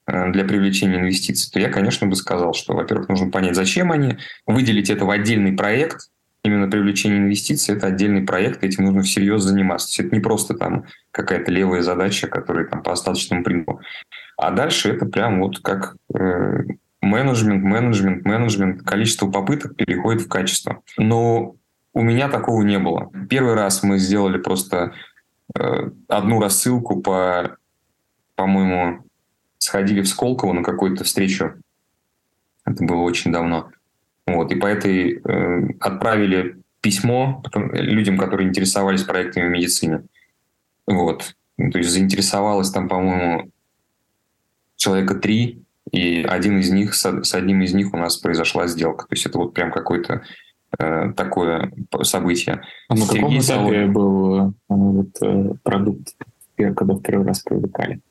[0.08, 4.18] э, для привлечения инвестиций, то я, конечно, бы сказал, что, во-первых, нужно понять, зачем они,
[4.46, 6.10] выделить это в отдельный проект,
[6.44, 9.88] именно привлечение инвестиций– это отдельный проект, этим нужно всерьез заниматься.
[9.88, 13.82] То есть это не просто там какая-то левая задача, которая там по остаточному принципу.
[14.38, 16.60] А дальше это прям вот как э,
[17.08, 18.84] менеджмент, менеджмент, менеджмент.
[18.84, 20.82] Количество попыток переходит в качество.
[20.98, 21.56] Но
[21.94, 23.12] у меня такого не было.
[23.30, 24.94] Первый раз мы сделали просто
[25.58, 27.58] э, одну рассылку по,
[28.36, 29.04] по-моему,
[29.58, 31.56] сходили в Сколково на какую-то встречу.
[32.66, 33.72] Это было очень давно.
[34.26, 37.42] Вот, и по этой э, отправили письмо
[37.74, 40.04] людям, которые интересовались проектами в медицине.
[40.86, 41.36] Вот.
[41.58, 43.50] Ну, то есть заинтересовалось там, по-моему,
[44.76, 49.08] человека три, и один из них, с, одним из них у нас произошла сделка.
[49.08, 50.22] То есть это вот прям какое-то
[50.78, 51.72] э, такое
[52.04, 52.62] событие.
[52.90, 56.16] А на каком Сергей этапе был э, вот, э, продукт,
[56.56, 58.02] когда в первый раз привлекали?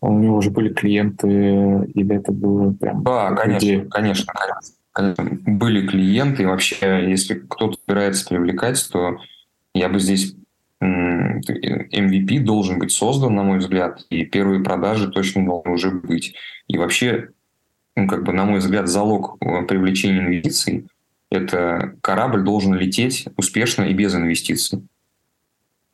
[0.00, 3.02] У него уже были клиенты, или это было прям...
[3.04, 3.84] Да, конечно, идея?
[3.84, 9.18] конечно, конечно были клиенты, и вообще, если кто-то собирается привлекать, то
[9.74, 10.34] я бы здесь
[10.82, 16.34] MVP должен быть создан, на мой взгляд, и первые продажи точно должны уже быть.
[16.68, 17.30] И вообще,
[17.96, 20.86] ну, как бы, на мой взгляд, залог э, привлечения инвестиций–
[21.30, 24.82] это корабль должен лететь успешно и без инвестиций.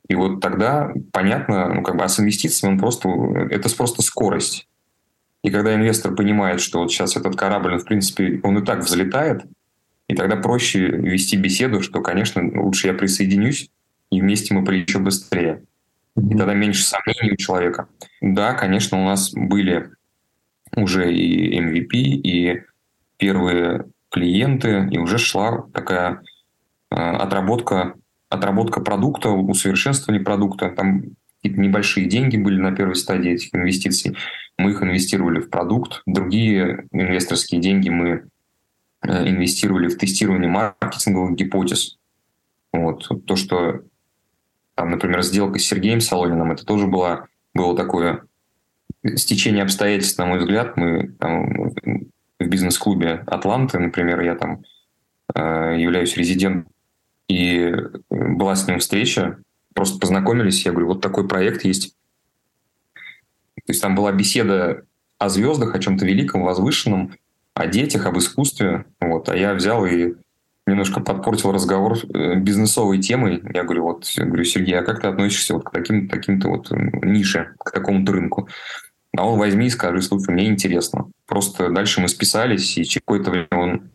[0.08, 3.08] И вот тогда понятно, ну, как бы, а с инвестициями он просто,
[3.50, 4.66] это просто скорость.
[5.42, 8.80] И когда инвестор понимает, что вот сейчас этот корабль, он, в принципе, он и так
[8.80, 9.42] взлетает,
[10.08, 13.70] и тогда проще вести беседу, что, конечно, лучше я присоединюсь,
[14.10, 15.64] и вместе мы полечу быстрее.
[16.16, 17.88] И тогда меньше сомнений у человека.
[18.20, 19.90] Да, конечно, у нас были
[20.74, 22.62] уже и MVP, и
[23.18, 26.22] первые клиенты, и уже шла такая
[26.90, 27.94] э, отработка,
[28.28, 30.70] отработка продукта, усовершенствование продукта.
[30.70, 31.02] Там
[31.36, 34.16] какие-то небольшие деньги были на первой стадии этих инвестиций.
[34.58, 36.02] Мы их инвестировали в продукт.
[36.06, 38.28] Другие инвесторские деньги мы
[39.02, 41.98] э, инвестировали в тестирование маркетинговых гипотез.
[42.72, 43.26] Вот.
[43.26, 43.82] То, что
[44.76, 48.24] там, например, сделка с Сергеем Солониным, это тоже было, было такое
[49.16, 50.76] стечение обстоятельств, на мой взгляд.
[50.76, 51.70] Мы там,
[52.38, 54.62] в бизнес-клубе «Атланты», например, я там
[55.34, 56.70] э, являюсь резидентом,
[57.28, 57.74] и
[58.10, 59.38] была с ним встреча,
[59.74, 61.96] просто познакомились, я говорю, вот такой проект есть.
[63.54, 64.84] То есть там была беседа
[65.18, 67.14] о звездах, о чем-то великом, возвышенном,
[67.54, 68.84] о детях, об искусстве.
[69.00, 69.30] Вот.
[69.30, 70.14] А я взял и
[70.66, 73.42] немножко подпортил разговор э, бизнесовой темой.
[73.54, 76.70] Я говорю, вот, я говорю, Сергей, а как ты относишься вот к таким, таким-то вот
[76.70, 78.48] нише, к такому-то рынку?
[79.16, 81.10] А он возьми и скажи, слушай, мне интересно.
[81.26, 83.90] Просто дальше мы списались, и через какое-то время он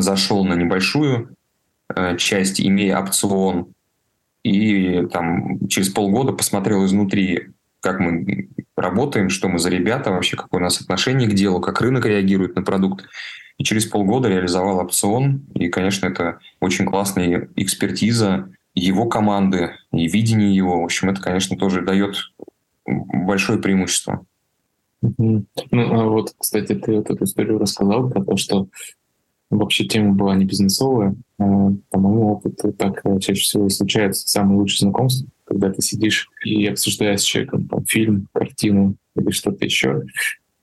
[0.00, 1.36] зашел на небольшую
[1.94, 3.74] э, часть, имея опцион
[4.46, 7.48] и там через полгода посмотрел изнутри,
[7.80, 11.80] как мы работаем, что мы за ребята, вообще какое у нас отношение к делу, как
[11.80, 13.06] рынок реагирует на продукт.
[13.58, 15.46] И через полгода реализовал опцион.
[15.54, 20.80] И, конечно, это очень классная экспертиза его команды и видение его.
[20.80, 22.16] В общем, это, конечно, тоже дает
[22.86, 24.26] большое преимущество.
[25.00, 28.68] Ну, а вот, кстати, ты вот эту историю рассказал про то, что
[29.50, 31.14] вообще тема была не бизнесовая.
[31.38, 37.20] По моему опыту так чаще всего случается самое лучшее знакомство, когда ты сидишь и обсуждаешь
[37.20, 40.02] с человеком там, фильм, картину или что-то еще.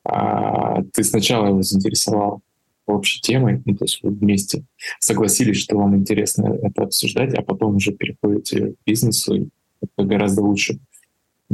[0.03, 2.41] А ты сначала его заинтересовал
[2.86, 4.63] общей темой, ну, то есть вы вместе
[4.99, 9.49] согласились, что вам интересно это обсуждать, а потом уже переходите к бизнесу,
[9.81, 10.79] это гораздо лучше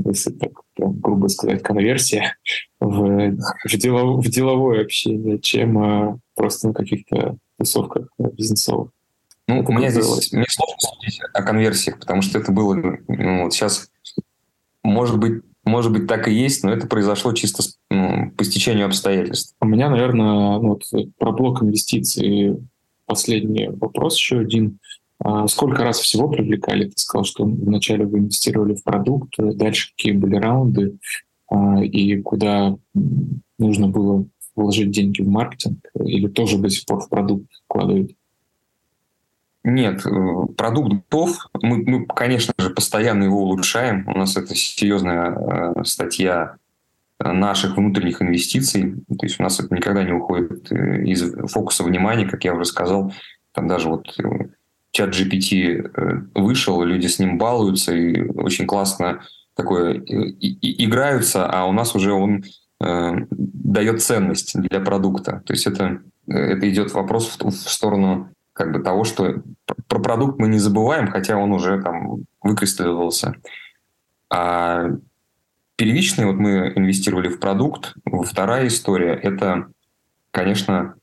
[0.08, 2.36] если так прям, грубо сказать, конверсия
[2.80, 8.92] в, в, делов, в деловое общение, чем а, просто на каких-то тусовках бизнесовых.
[9.48, 13.44] Ну, это у меня здесь мне сложно судить о конверсиях, потому что это было ну,
[13.44, 13.90] вот сейчас,
[14.84, 19.56] может быть, может быть, так и есть, но это произошло чисто ну, по стечению обстоятельств.
[19.62, 20.84] У меня, наверное, ну, вот
[21.18, 22.58] про блок инвестиций
[23.06, 24.80] последний вопрос еще один.
[25.22, 26.86] А сколько раз всего привлекали?
[26.86, 30.98] Ты сказал, что вначале вы инвестировали в продукт, дальше какие были раунды,
[31.50, 32.78] а, и куда
[33.58, 38.16] нужно было вложить деньги в маркетинг, или тоже до сих пор в продукт вкладываете?
[39.64, 40.10] Нет, э,
[40.56, 41.48] продукт готов.
[41.62, 44.08] Мы, мы, конечно же, постоянно его улучшаем.
[44.08, 46.58] У нас это серьезная э, статья
[47.20, 48.96] наших внутренних инвестиций.
[49.08, 52.66] То есть у нас это никогда не уходит э, из фокуса внимания, как я уже
[52.66, 53.14] сказал.
[53.52, 54.08] Там даже вот
[54.92, 59.22] чат GPT э, вышел, люди с ним балуются и очень классно
[59.56, 62.46] такое и, и, играются, а у нас уже он
[62.82, 65.44] э, дает ценность для продукта.
[65.46, 68.30] То есть это, это идет вопрос в, в сторону
[68.60, 69.42] как бы того, что
[69.88, 73.36] про продукт мы не забываем, хотя он уже там выкристаллизовался.
[74.30, 74.90] А
[75.78, 77.96] первичный, вот мы инвестировали в продукт.
[78.26, 79.72] Вторая история– это,
[80.32, 80.96] конечно,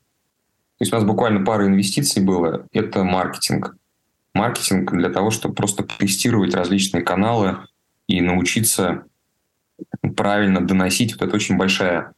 [0.77, 2.67] то есть у нас буквально пара инвестиций было.
[2.73, 3.75] Это маркетинг.
[4.35, 7.57] Маркетинг для того, чтобы просто тестировать различные каналы
[8.05, 9.05] и научиться
[10.15, 11.13] правильно доносить.
[11.13, 12.13] Вот это очень большая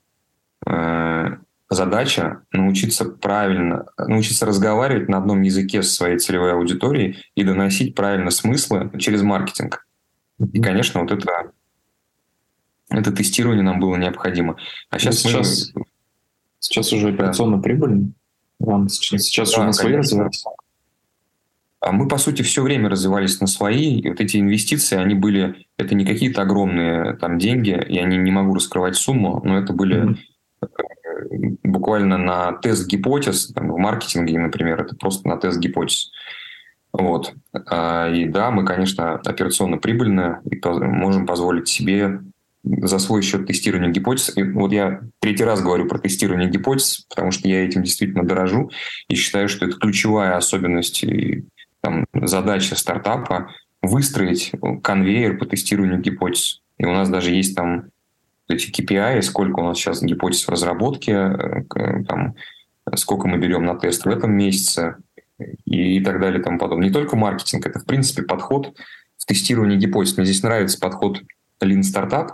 [0.68, 1.38] э,
[1.70, 8.32] задача научиться правильно, научиться разговаривать на одном языке со своей целевой аудиторией и доносить правильно
[8.32, 9.86] смыслы через маркетинг.
[10.52, 11.52] И, конечно, вот это,
[12.90, 14.58] это тестирование нам было необходимо.
[14.90, 15.84] А сейчас, ну, сейчас, мы...
[16.60, 17.64] сейчас уже операционно да.
[17.64, 18.12] прибыльно.
[18.60, 20.44] Вам сейчас, сейчас да, уже на свои развивались?
[21.82, 24.00] А мы, по сути, все время развивались на свои.
[24.00, 25.68] И вот эти инвестиции, они были...
[25.78, 27.86] Это не какие-то огромные там деньги.
[27.88, 30.18] Я не, не могу раскрывать сумму, но это были mm-hmm.
[31.64, 33.48] Буквально на тест гипотез.
[33.54, 36.12] Там, в маркетинге, например, это просто на тест гипотез.
[36.92, 37.34] Вот.
[37.54, 42.22] А, и да, мы, конечно, операционно прибыльны и можем позволить себе
[42.64, 44.36] за свой счет тестирования гипотез.
[44.36, 48.70] И вот я третий раз говорю про тестирование гипотез, потому что я этим действительно дорожу
[49.08, 51.46] и считаю, что это ключевая особенность и
[51.82, 54.52] там, задача стартапа выстроить
[54.84, 56.62] конвейер по тестированию гипотез.
[56.78, 57.86] И у нас даже есть там
[58.50, 62.36] эти KPI, сколько у нас сейчас гипотез в разработке, э, там,
[62.96, 64.98] сколько мы берем на тест в этом месяце
[65.66, 66.88] и, так далее и тому подобное.
[66.88, 68.74] Не только маркетинг, это в принципе подход
[69.18, 70.18] в тестировании гипотез.
[70.18, 71.22] Мне здесь нравится подход
[71.62, 72.30] Lean Startup,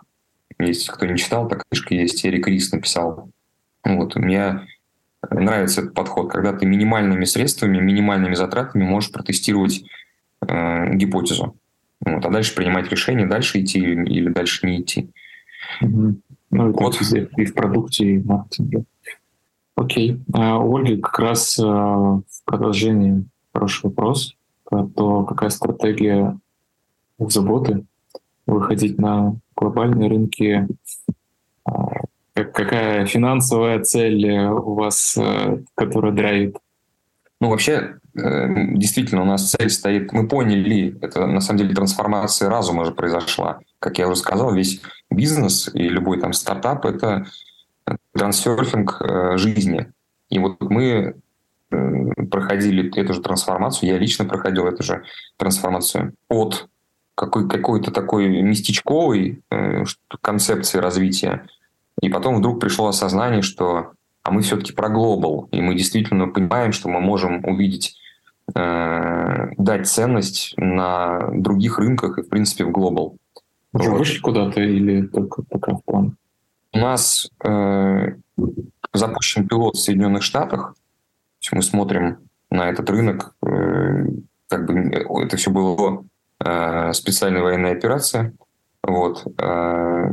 [0.59, 3.29] если кто не читал, так книжка есть, Эрик Рис написал.
[3.83, 4.67] Вот, мне
[5.29, 9.83] нравится этот подход, когда ты минимальными средствами, минимальными затратами можешь протестировать
[10.47, 11.57] э, гипотезу.
[11.99, 15.09] Вот, а дальше принимать решение, дальше идти или дальше не идти.
[15.81, 16.15] Угу.
[16.51, 16.99] Ну, это вот.
[16.99, 18.85] везде, и в продукте, и в маркетинге.
[19.75, 20.21] Окей.
[20.33, 26.37] А, Ольга, как раз а, в продолжении хороший вопрос про то, какая стратегия
[27.17, 27.85] у заботы
[28.47, 30.67] выходить на глобальные рынки,
[31.65, 32.01] а,
[32.33, 36.57] какая финансовая цель у вас, э, которая драйвит?
[37.39, 40.11] Ну, вообще, э, действительно, у нас цель стоит...
[40.11, 43.59] Мы поняли, это на самом деле трансформация разума же произошла.
[43.85, 44.81] Как я уже сказал, весь
[45.11, 47.27] бизнес и любой там стартап— это
[48.13, 49.91] трансерфинг э, жизни.
[50.31, 51.13] И вот мы
[51.69, 55.03] проходили эту же трансформацию, я лично проходил эту же
[55.37, 56.67] трансформацию от
[57.13, 59.83] какой, какой-то такой местечковой э,
[60.19, 61.45] концепции развития.
[62.01, 63.91] И потом вдруг пришло осознание, что
[64.23, 67.97] а мы все-таки про глобал, и мы действительно понимаем, что мы можем увидеть,
[68.55, 73.17] э, дать ценность на других рынках и, в принципе, в глобал.
[73.75, 73.99] Уже вот.
[73.99, 76.17] вышли куда-то или только пока в план?
[76.73, 78.15] У нас э,
[78.93, 80.75] запущен пилот в Соединенных Штатах.
[81.51, 82.17] Мы смотрим
[82.49, 83.35] на этот рынок.
[83.45, 84.05] Э,
[84.47, 84.79] как бы
[85.23, 86.03] это все было
[86.43, 88.33] Э, специальная военная операция.
[88.83, 89.25] Вот.
[89.39, 90.11] Э,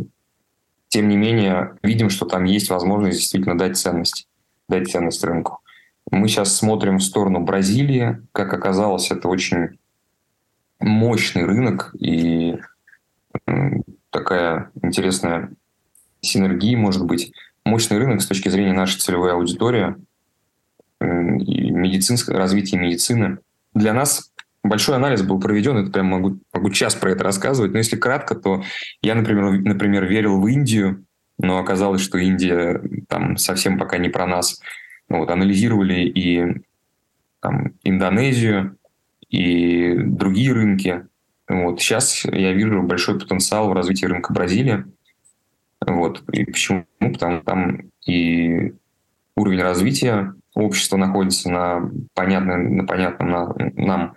[0.89, 4.29] тем не менее, видим, что там есть возможность действительно дать ценность,
[4.69, 5.61] дать ценность рынку.
[6.11, 8.23] Мы сейчас смотрим в сторону Бразилии.
[8.33, 9.79] Как оказалось, это очень
[10.81, 12.59] мощный рынок и
[14.11, 15.53] такая интересная
[16.21, 17.33] синергия, может быть.
[17.65, 19.97] Мощный рынок с точки зрения нашей целевой аудитории.
[21.01, 23.39] медицинское развитие медицины.
[23.75, 27.79] Для нас большой анализ был проведен, это прям могу, могу час про это рассказывать, но
[27.79, 28.63] если кратко, то
[29.01, 31.05] я, например, например, верил в Индию,
[31.39, 34.61] но оказалось, что Индия там совсем пока не про нас.
[35.09, 36.63] Ну, вот, анализировали и
[37.41, 38.77] там, Индонезию,
[39.29, 41.07] и другие рынки.
[41.49, 41.81] Вот.
[41.81, 44.85] Сейчас я вижу большой потенциал в развитии рынка Бразилии.
[45.87, 46.23] Вот.
[46.33, 46.87] И почему?
[46.99, 48.75] Потому что там и
[49.37, 54.15] уровень развития общества находится на, понятном, на понятном на, нам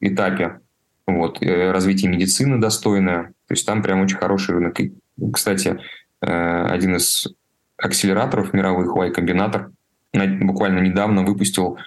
[0.00, 0.60] этапе.
[1.06, 1.42] Вот.
[1.42, 3.32] Развитие медицины достойное.
[3.46, 4.80] То есть там прям очень хороший рынок.
[4.80, 4.94] И,
[5.32, 5.78] кстати,
[6.20, 7.26] э, один из
[7.76, 9.72] акселераторов мировых, Y-комбинатор,
[10.12, 11.78] буквально недавно выпустил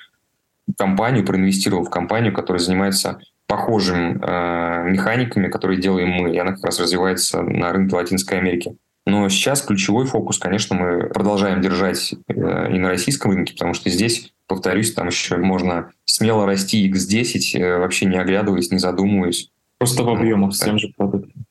[0.77, 6.65] компанию, проинвестировал в компанию, которая занимается похожими э, механиками, которые делаем мы, и она как
[6.65, 8.75] раз развивается на рынке Латинской Америки.
[9.05, 13.89] Но сейчас ключевой фокус, конечно, мы продолжаем держать э, и на российском рынке, потому что
[13.89, 19.51] здесь, повторюсь, там еще можно смело расти X10, э, вообще не оглядываясь, не задумываясь.
[19.77, 21.45] Просто в объемах с тем же продуктом.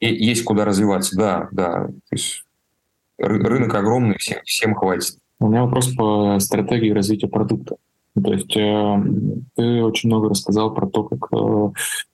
[0.00, 1.86] И есть куда развиваться, да, да.
[1.86, 2.44] То есть
[3.18, 5.16] рынок огромный, всем, всем хватит.
[5.40, 7.76] У меня вопрос по стратегии развития продукта.
[8.22, 9.02] То есть э,
[9.54, 11.70] ты очень много рассказал про то, как э,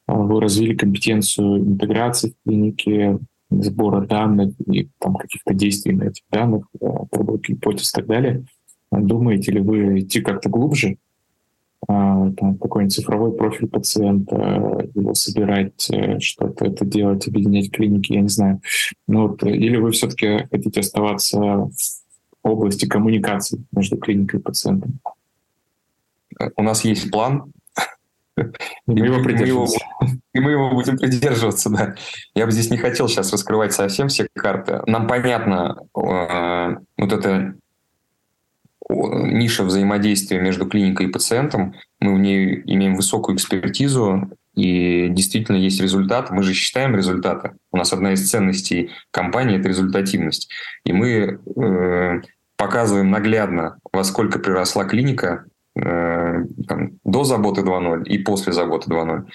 [0.07, 3.19] вы развили компетенцию интеграции в клинике,
[3.51, 8.45] сбора данных и там, каких-то действий на этих данных, отработки гипотез и так далее.
[8.91, 10.97] Думаете ли вы идти как-то глубже,
[11.87, 18.29] там, какой-нибудь цифровой профиль пациента, его собирать, э, что-то это делать, объединять клиники, я не
[18.29, 18.61] знаю.
[19.07, 21.71] Ну, вот, или вы все-таки хотите оставаться в
[22.43, 25.01] области коммуникации между клиникой и пациентом?
[26.57, 27.53] У нас есть план,
[28.37, 28.43] и
[28.87, 29.67] мы его.
[30.33, 31.95] И мы его будем придерживаться, да.
[32.35, 34.81] Я бы здесь не хотел сейчас раскрывать совсем все карты.
[34.87, 37.55] Нам понятно э, вот эта
[38.89, 41.75] ниша взаимодействия между клиникой и пациентом.
[42.01, 46.31] Мы в ней имеем высокую экспертизу, и действительно есть результат.
[46.31, 47.53] Мы же считаем результаты.
[47.73, 50.51] У нас одна из ценностей компании– это результативность.
[50.85, 52.21] И мы э,
[52.57, 55.45] показываем наглядно, во сколько приросла клиника
[55.77, 59.27] Э, там, до заботы 2.0 и после заботы 2.0.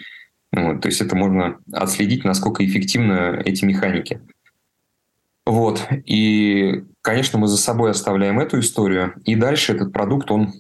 [0.52, 4.22] Вот, то есть это можно отследить, насколько эффективны эти механики.
[5.46, 5.86] Вот.
[6.06, 9.14] И, конечно, мы за собой оставляем эту историю.
[9.26, 10.54] И дальше этот продукт, он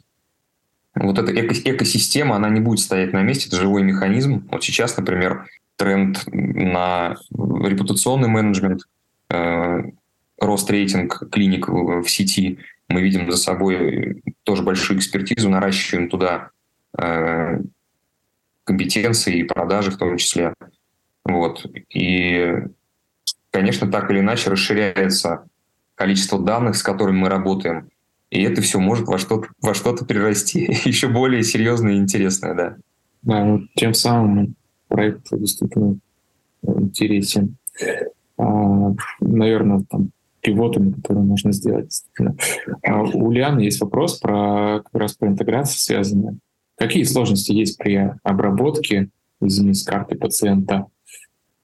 [0.95, 4.47] вот эта эко экосистема, она не будет стоять на месте, это живой механизм.
[4.51, 5.45] Вот сейчас, например,
[5.77, 8.81] тренд на репутационный менеджмент,
[9.29, 9.83] э,
[10.39, 12.59] рост рейтинг клиник в сети–
[12.89, 16.49] мы видим за собой тоже большую экспертизу, наращиваем туда
[16.97, 17.59] э,
[18.63, 20.55] компетенции и продажи в том числе.
[21.23, 21.63] Вот.
[21.93, 22.55] И,
[23.51, 25.45] конечно, так или иначе расширяется
[25.93, 27.91] количество данных, с которыми мы работаем.
[28.31, 32.75] И это все может во что-то, во что-то перерасти еще более серьезное и интересное, да.
[33.21, 34.55] Да, вот тем самым
[34.87, 35.99] проект действительно
[36.63, 37.55] интересен.
[38.39, 40.09] А, наверное, там
[40.41, 42.03] пивотами, которые можно сделать.
[42.83, 46.39] А у Лианы есть вопрос про как раз про интеграцию связанную.
[46.75, 49.09] Какие сложности есть при обработке
[49.41, 50.85] из карты пациента?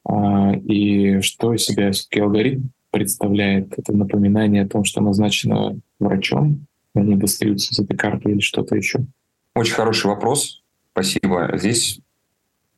[0.07, 3.77] А, и что из себя все-таки алгоритм представляет?
[3.77, 9.05] Это напоминание о том, что назначено врачом, они достаются с этой карты или что-то еще?
[9.55, 10.61] Очень хороший вопрос.
[10.91, 11.51] Спасибо.
[11.55, 11.99] Здесь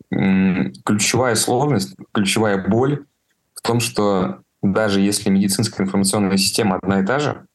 [0.10, 3.06] ключевая сложность, ключевая боль
[3.54, 7.46] в том, что даже если медицинская информационная система одна и та же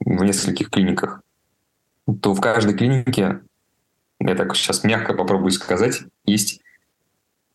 [0.00, 1.22] в нескольких клиниках,
[2.22, 3.40] то в каждой клинике,
[4.20, 6.60] я так сейчас мягко попробую сказать, есть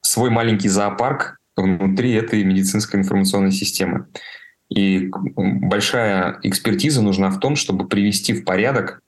[0.02, 4.08] свой маленький зоопарк внутри этой медицинской информационной системы.
[4.70, 9.02] И большая экспертиза нужна в том, чтобы привести в порядок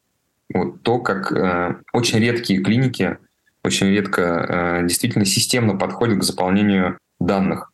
[0.54, 3.18] вот то, как э, очень редкие клиники
[3.66, 7.72] очень редко э, действительно системно подходят к заполнению данных.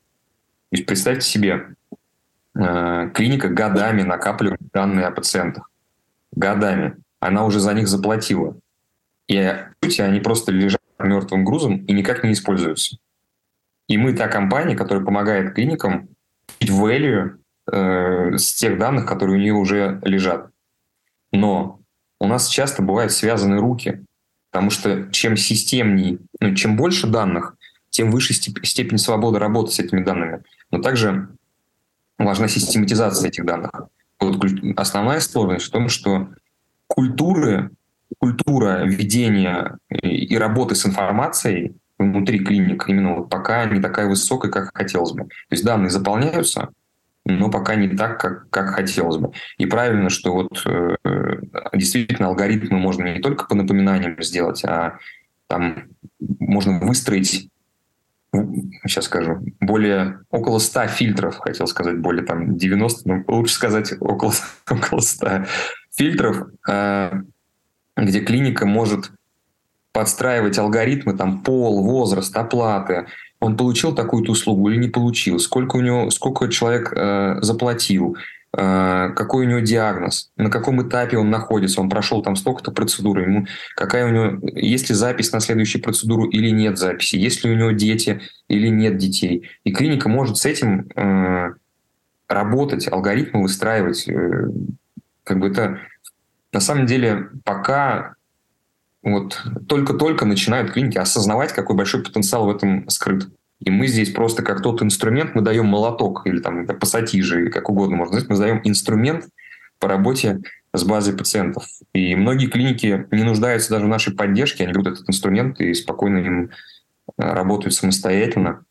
[0.72, 1.76] То есть представьте себе,
[2.55, 5.69] э, клиника годами накапливает данные о пациентах.
[6.32, 6.95] Годами.
[7.19, 8.57] Она уже за них заплатила.
[9.28, 9.53] И,
[9.84, 12.97] сути, они просто лежат мертвым грузом и никак не используются.
[13.88, 16.07] И мы та компания, которая помогает клиникам
[16.61, 17.38] value
[17.69, 20.51] э, с тех данных, которые у нее уже лежат.
[21.34, 21.82] Но
[22.19, 24.05] у нас часто бывают связаны руки,
[24.51, 27.55] потому что чем системнее, ну, чем больше данных,
[27.89, 30.43] тем выше степень свободы работы с этими данными.
[30.72, 31.30] Но также
[32.17, 33.72] важна систематизация этих данных.
[34.19, 34.43] Вот
[34.78, 36.30] основная сложность в том, что
[36.88, 37.72] культуры,
[38.19, 44.76] культура ведения и работы с информацией внутри клиник именно вот пока не такая высокая, как
[44.76, 45.24] хотелось бы.
[45.24, 46.69] То есть данные заполняются,
[47.26, 49.32] но пока не так, как, как хотелось бы.
[49.57, 50.95] И правильно, что вот э,
[51.74, 54.97] действительно алгоритмы можно не только по напоминаниям сделать, а
[55.47, 55.89] там
[56.39, 57.51] можно выстроить
[58.34, 64.34] сейчас скажу, более около 100 фильтров, хотел сказать, более там 90, но лучше сказать около,
[64.69, 65.45] около 100
[65.95, 67.11] фильтров, э,
[67.97, 69.11] где клиника может
[69.93, 73.07] подстраивать алгоритмы, там пол, возраст, оплаты,
[73.41, 78.15] он получил такую-то услугу или не получил, сколько у него, сколько человек э, заплатил,
[78.54, 83.47] какой у него диагноз, на каком этапе он находится, он прошел там столько-то процедур, ему
[83.78, 87.56] какая у него, есть ли запись на следующую процедуру или нет записи, есть ли у
[87.56, 89.49] него дети или нет детей.
[89.64, 91.54] И клиника может с этим э,
[92.28, 94.08] работать, алгоритмы выстраивать.
[94.10, 94.47] Э,
[95.24, 95.80] как бы это
[96.52, 98.16] на самом деле пока
[99.02, 103.30] вот только-только начинают клиники осознавать, какой большой потенциал в этом скрыт.
[103.62, 107.95] И мы здесь просто как тот инструмент, мы даем молоток или там пассатижи, как угодно
[107.95, 109.28] можно сказать, мы даем инструмент
[109.80, 110.41] по работе
[110.74, 111.66] с базой пациентов.
[111.93, 116.18] И многие клиники не нуждаются даже в нашей поддержке, они берут этот инструмент и спокойно
[116.20, 116.49] им э,
[117.18, 118.64] работают самостоятельно.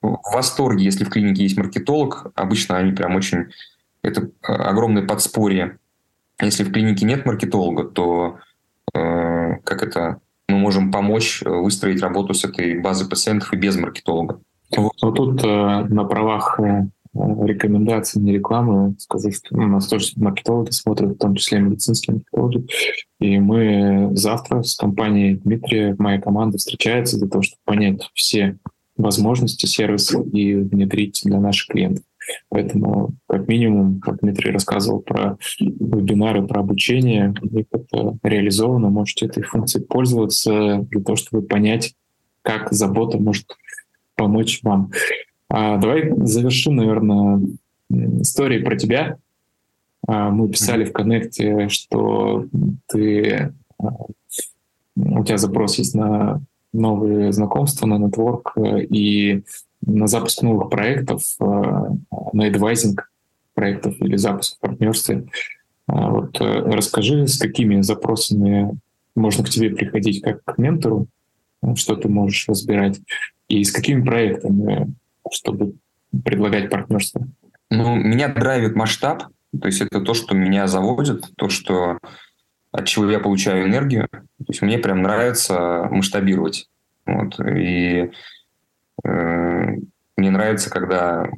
[0.00, 3.46] В восторге, если в клинике есть маркетолог, обычно они прям очень...
[4.02, 5.78] Это э, огромное подспорье.
[6.40, 8.38] Если в клинике нет маркетолога, то
[8.94, 13.76] Э, как это мы можем помочь э, выстроить работу с этой базой пациентов и без
[13.76, 14.40] маркетолога.
[14.76, 16.58] Вот, вот тут э, на правах
[17.14, 22.66] рекомендаций, не рекламы, сказать, что у нас тоже маркетологи смотрят, в том числе медицинские маркетологи.
[23.20, 28.58] И мы завтра с компанией Дмитрия, моя команда, встречается для того, чтобы понять все
[28.96, 32.04] возможности сервиса и внедрить для наших клиентов.
[32.48, 37.34] Поэтому, как минимум, как Дмитрий рассказывал про вебинары, про обучение,
[37.70, 41.94] это реализовано, можете этой функцией пользоваться для того, чтобы понять,
[42.42, 43.46] как забота может
[44.14, 44.90] помочь вам.
[45.48, 47.40] А давай завершим, наверное,
[47.90, 49.16] историей про тебя.
[50.06, 52.46] А, мы писали в коннекте, что
[52.86, 53.88] ты а,
[54.96, 59.42] у тебя запрос есть на новые знакомства, на нетворк, и
[59.84, 63.10] на запуск новых проектов, э, на адвайзинг
[63.54, 65.26] проектов или запуск в партнерстве.
[65.86, 68.78] А вот э, расскажи, с какими запросами
[69.14, 71.06] можно к тебе приходить как к ментору,
[71.62, 73.00] э, что ты можешь разбирать,
[73.48, 74.94] и с какими проектами,
[75.30, 75.74] чтобы
[76.24, 77.26] предлагать партнерство?
[77.70, 79.24] Ну, меня драйвит масштаб,
[79.58, 81.98] то есть это то, что меня заводит, то, что
[82.70, 84.08] от чего я получаю энергию.
[84.10, 86.68] То есть мне прям нравится масштабировать.
[87.06, 87.40] Вот.
[87.40, 88.10] И
[89.04, 91.28] мне нравится, когда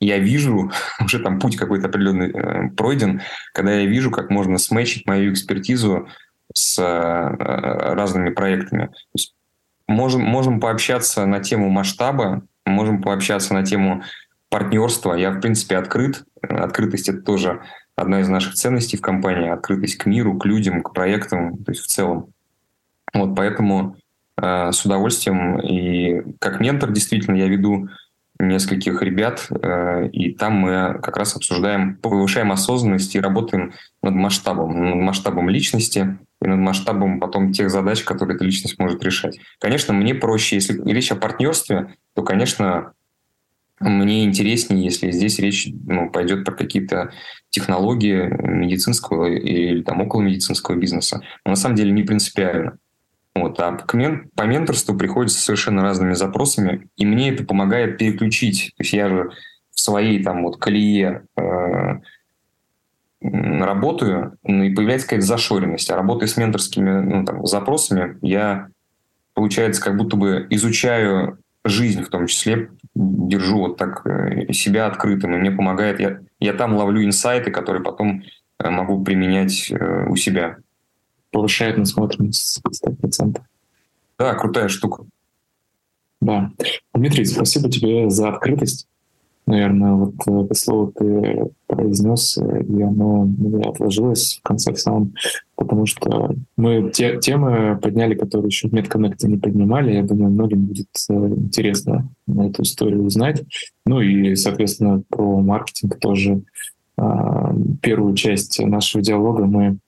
[0.00, 0.70] я вижу,
[1.04, 3.22] уже там путь какой-то определенный э, пройден,
[3.52, 6.08] когда я вижу, как можно сметчить мою экспертизу
[6.54, 8.86] с э, разными проектами.
[8.86, 9.34] То есть
[9.86, 14.02] можем, можем пообщаться на тему масштаба, можем пообщаться на тему
[14.48, 15.14] партнерства.
[15.14, 16.24] Я, в принципе, открыт.
[16.42, 17.62] Открытость– это тоже
[17.96, 19.50] одна из наших ценностей в компании.
[19.50, 22.32] Открытость к миру, к людям, к проектам, то есть в целом.
[23.12, 24.07] Вот поэтому Э,
[24.40, 25.60] с удовольствием.
[25.60, 27.88] И как ментор действительно я веду
[28.40, 33.72] нескольких ребят, э, и там мы как раз обсуждаем, повышаем осознанность и работаем
[34.02, 39.02] над масштабом, над масштабом личности и над масштабом потом тех задач, которые эта личность может
[39.02, 39.38] решать.
[39.58, 42.92] Конечно, мне проще, если речь о партнерстве, то, конечно,
[43.80, 47.12] мне интереснее, если здесь речь ну, пойдет про какие-то
[47.50, 51.22] технологии медицинского или там около медицинского бизнеса.
[51.44, 52.78] Но на самом деле не принципиально.
[53.40, 58.72] Вот, а к мен, по менторству приходится совершенно разными запросами, и мне это помогает переключить.
[58.76, 59.30] То есть я же
[59.70, 62.00] в своей там вот колее э,
[63.20, 65.90] работаю, ну, и появляется какая-то зашоренность.
[65.90, 68.68] А работая с менторскими ну, там, запросами, я,
[69.34, 75.34] получается, как будто бы изучаю жизнь в том числе, держу вот так э, себя открытым,
[75.34, 76.00] и мне помогает.
[76.00, 78.22] Я, я там ловлю инсайты, которые потом
[78.58, 80.56] э, могу применять э, у себя
[81.38, 83.40] повышает насмотренность 100%.
[84.18, 85.04] Да, крутая штука.
[86.20, 86.50] Да.
[86.92, 88.88] Дмитрий, спасибо тебе за открытость.
[89.46, 95.14] Наверное, вот это слово ты произнес, и оно меня отложилось в конце в самом,
[95.54, 99.94] потому что мы те темы подняли, которые еще в медконнекте не поднимали.
[99.94, 103.44] Я думаю, многим будет э, интересно эту историю узнать.
[103.86, 106.42] Ну и, соответственно, про маркетинг тоже.
[107.00, 109.78] А, первую часть нашего диалога мы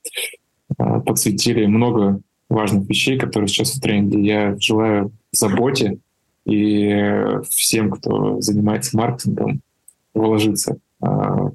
[0.77, 4.21] подсветили много важных вещей, которые сейчас в тренде.
[4.21, 5.99] Я желаю заботе
[6.45, 9.61] и всем, кто занимается маркетингом,
[10.15, 11.51] вложиться а,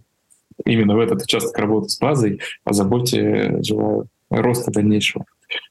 [0.63, 5.25] именно в этот участок работы с базой, о заботе желаю роста дальнейшего.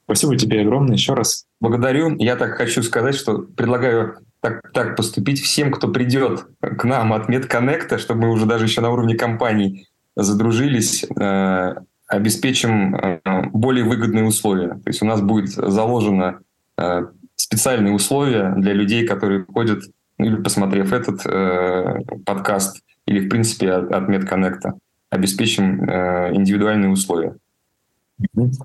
[0.05, 1.47] Спасибо тебе огромное еще раз.
[1.61, 2.17] Благодарю.
[2.19, 7.29] Я так хочу сказать, что предлагаю так, так поступить всем, кто придет к нам от
[7.29, 11.75] MedConnect, чтобы мы уже даже еще на уровне компаний задружились, э,
[12.07, 13.21] обеспечим э,
[13.53, 14.71] более выгодные условия.
[14.71, 16.41] То есть у нас будет заложено
[16.77, 19.83] э, специальные условия для людей, которые ходят,
[20.19, 24.73] ну, или посмотрев этот э, подкаст, или в принципе от, от MedConnect,
[25.11, 27.37] обеспечим индивидуальные условия.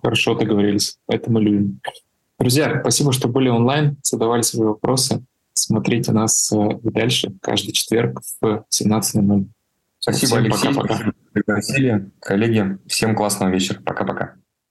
[0.01, 0.97] Хорошо договорились.
[1.07, 1.79] Это мы любим.
[2.39, 5.23] Друзья, спасибо, что были онлайн, задавали свои вопросы.
[5.53, 6.51] Смотрите нас
[6.83, 9.45] дальше каждый четверг в 17.00.
[9.99, 10.73] Спасибо, Всем Алексей.
[10.73, 11.11] Пока-пока.
[11.33, 12.11] Пригласили.
[12.19, 13.81] Коллеги, всем классного вечера.
[13.81, 14.35] Пока-пока.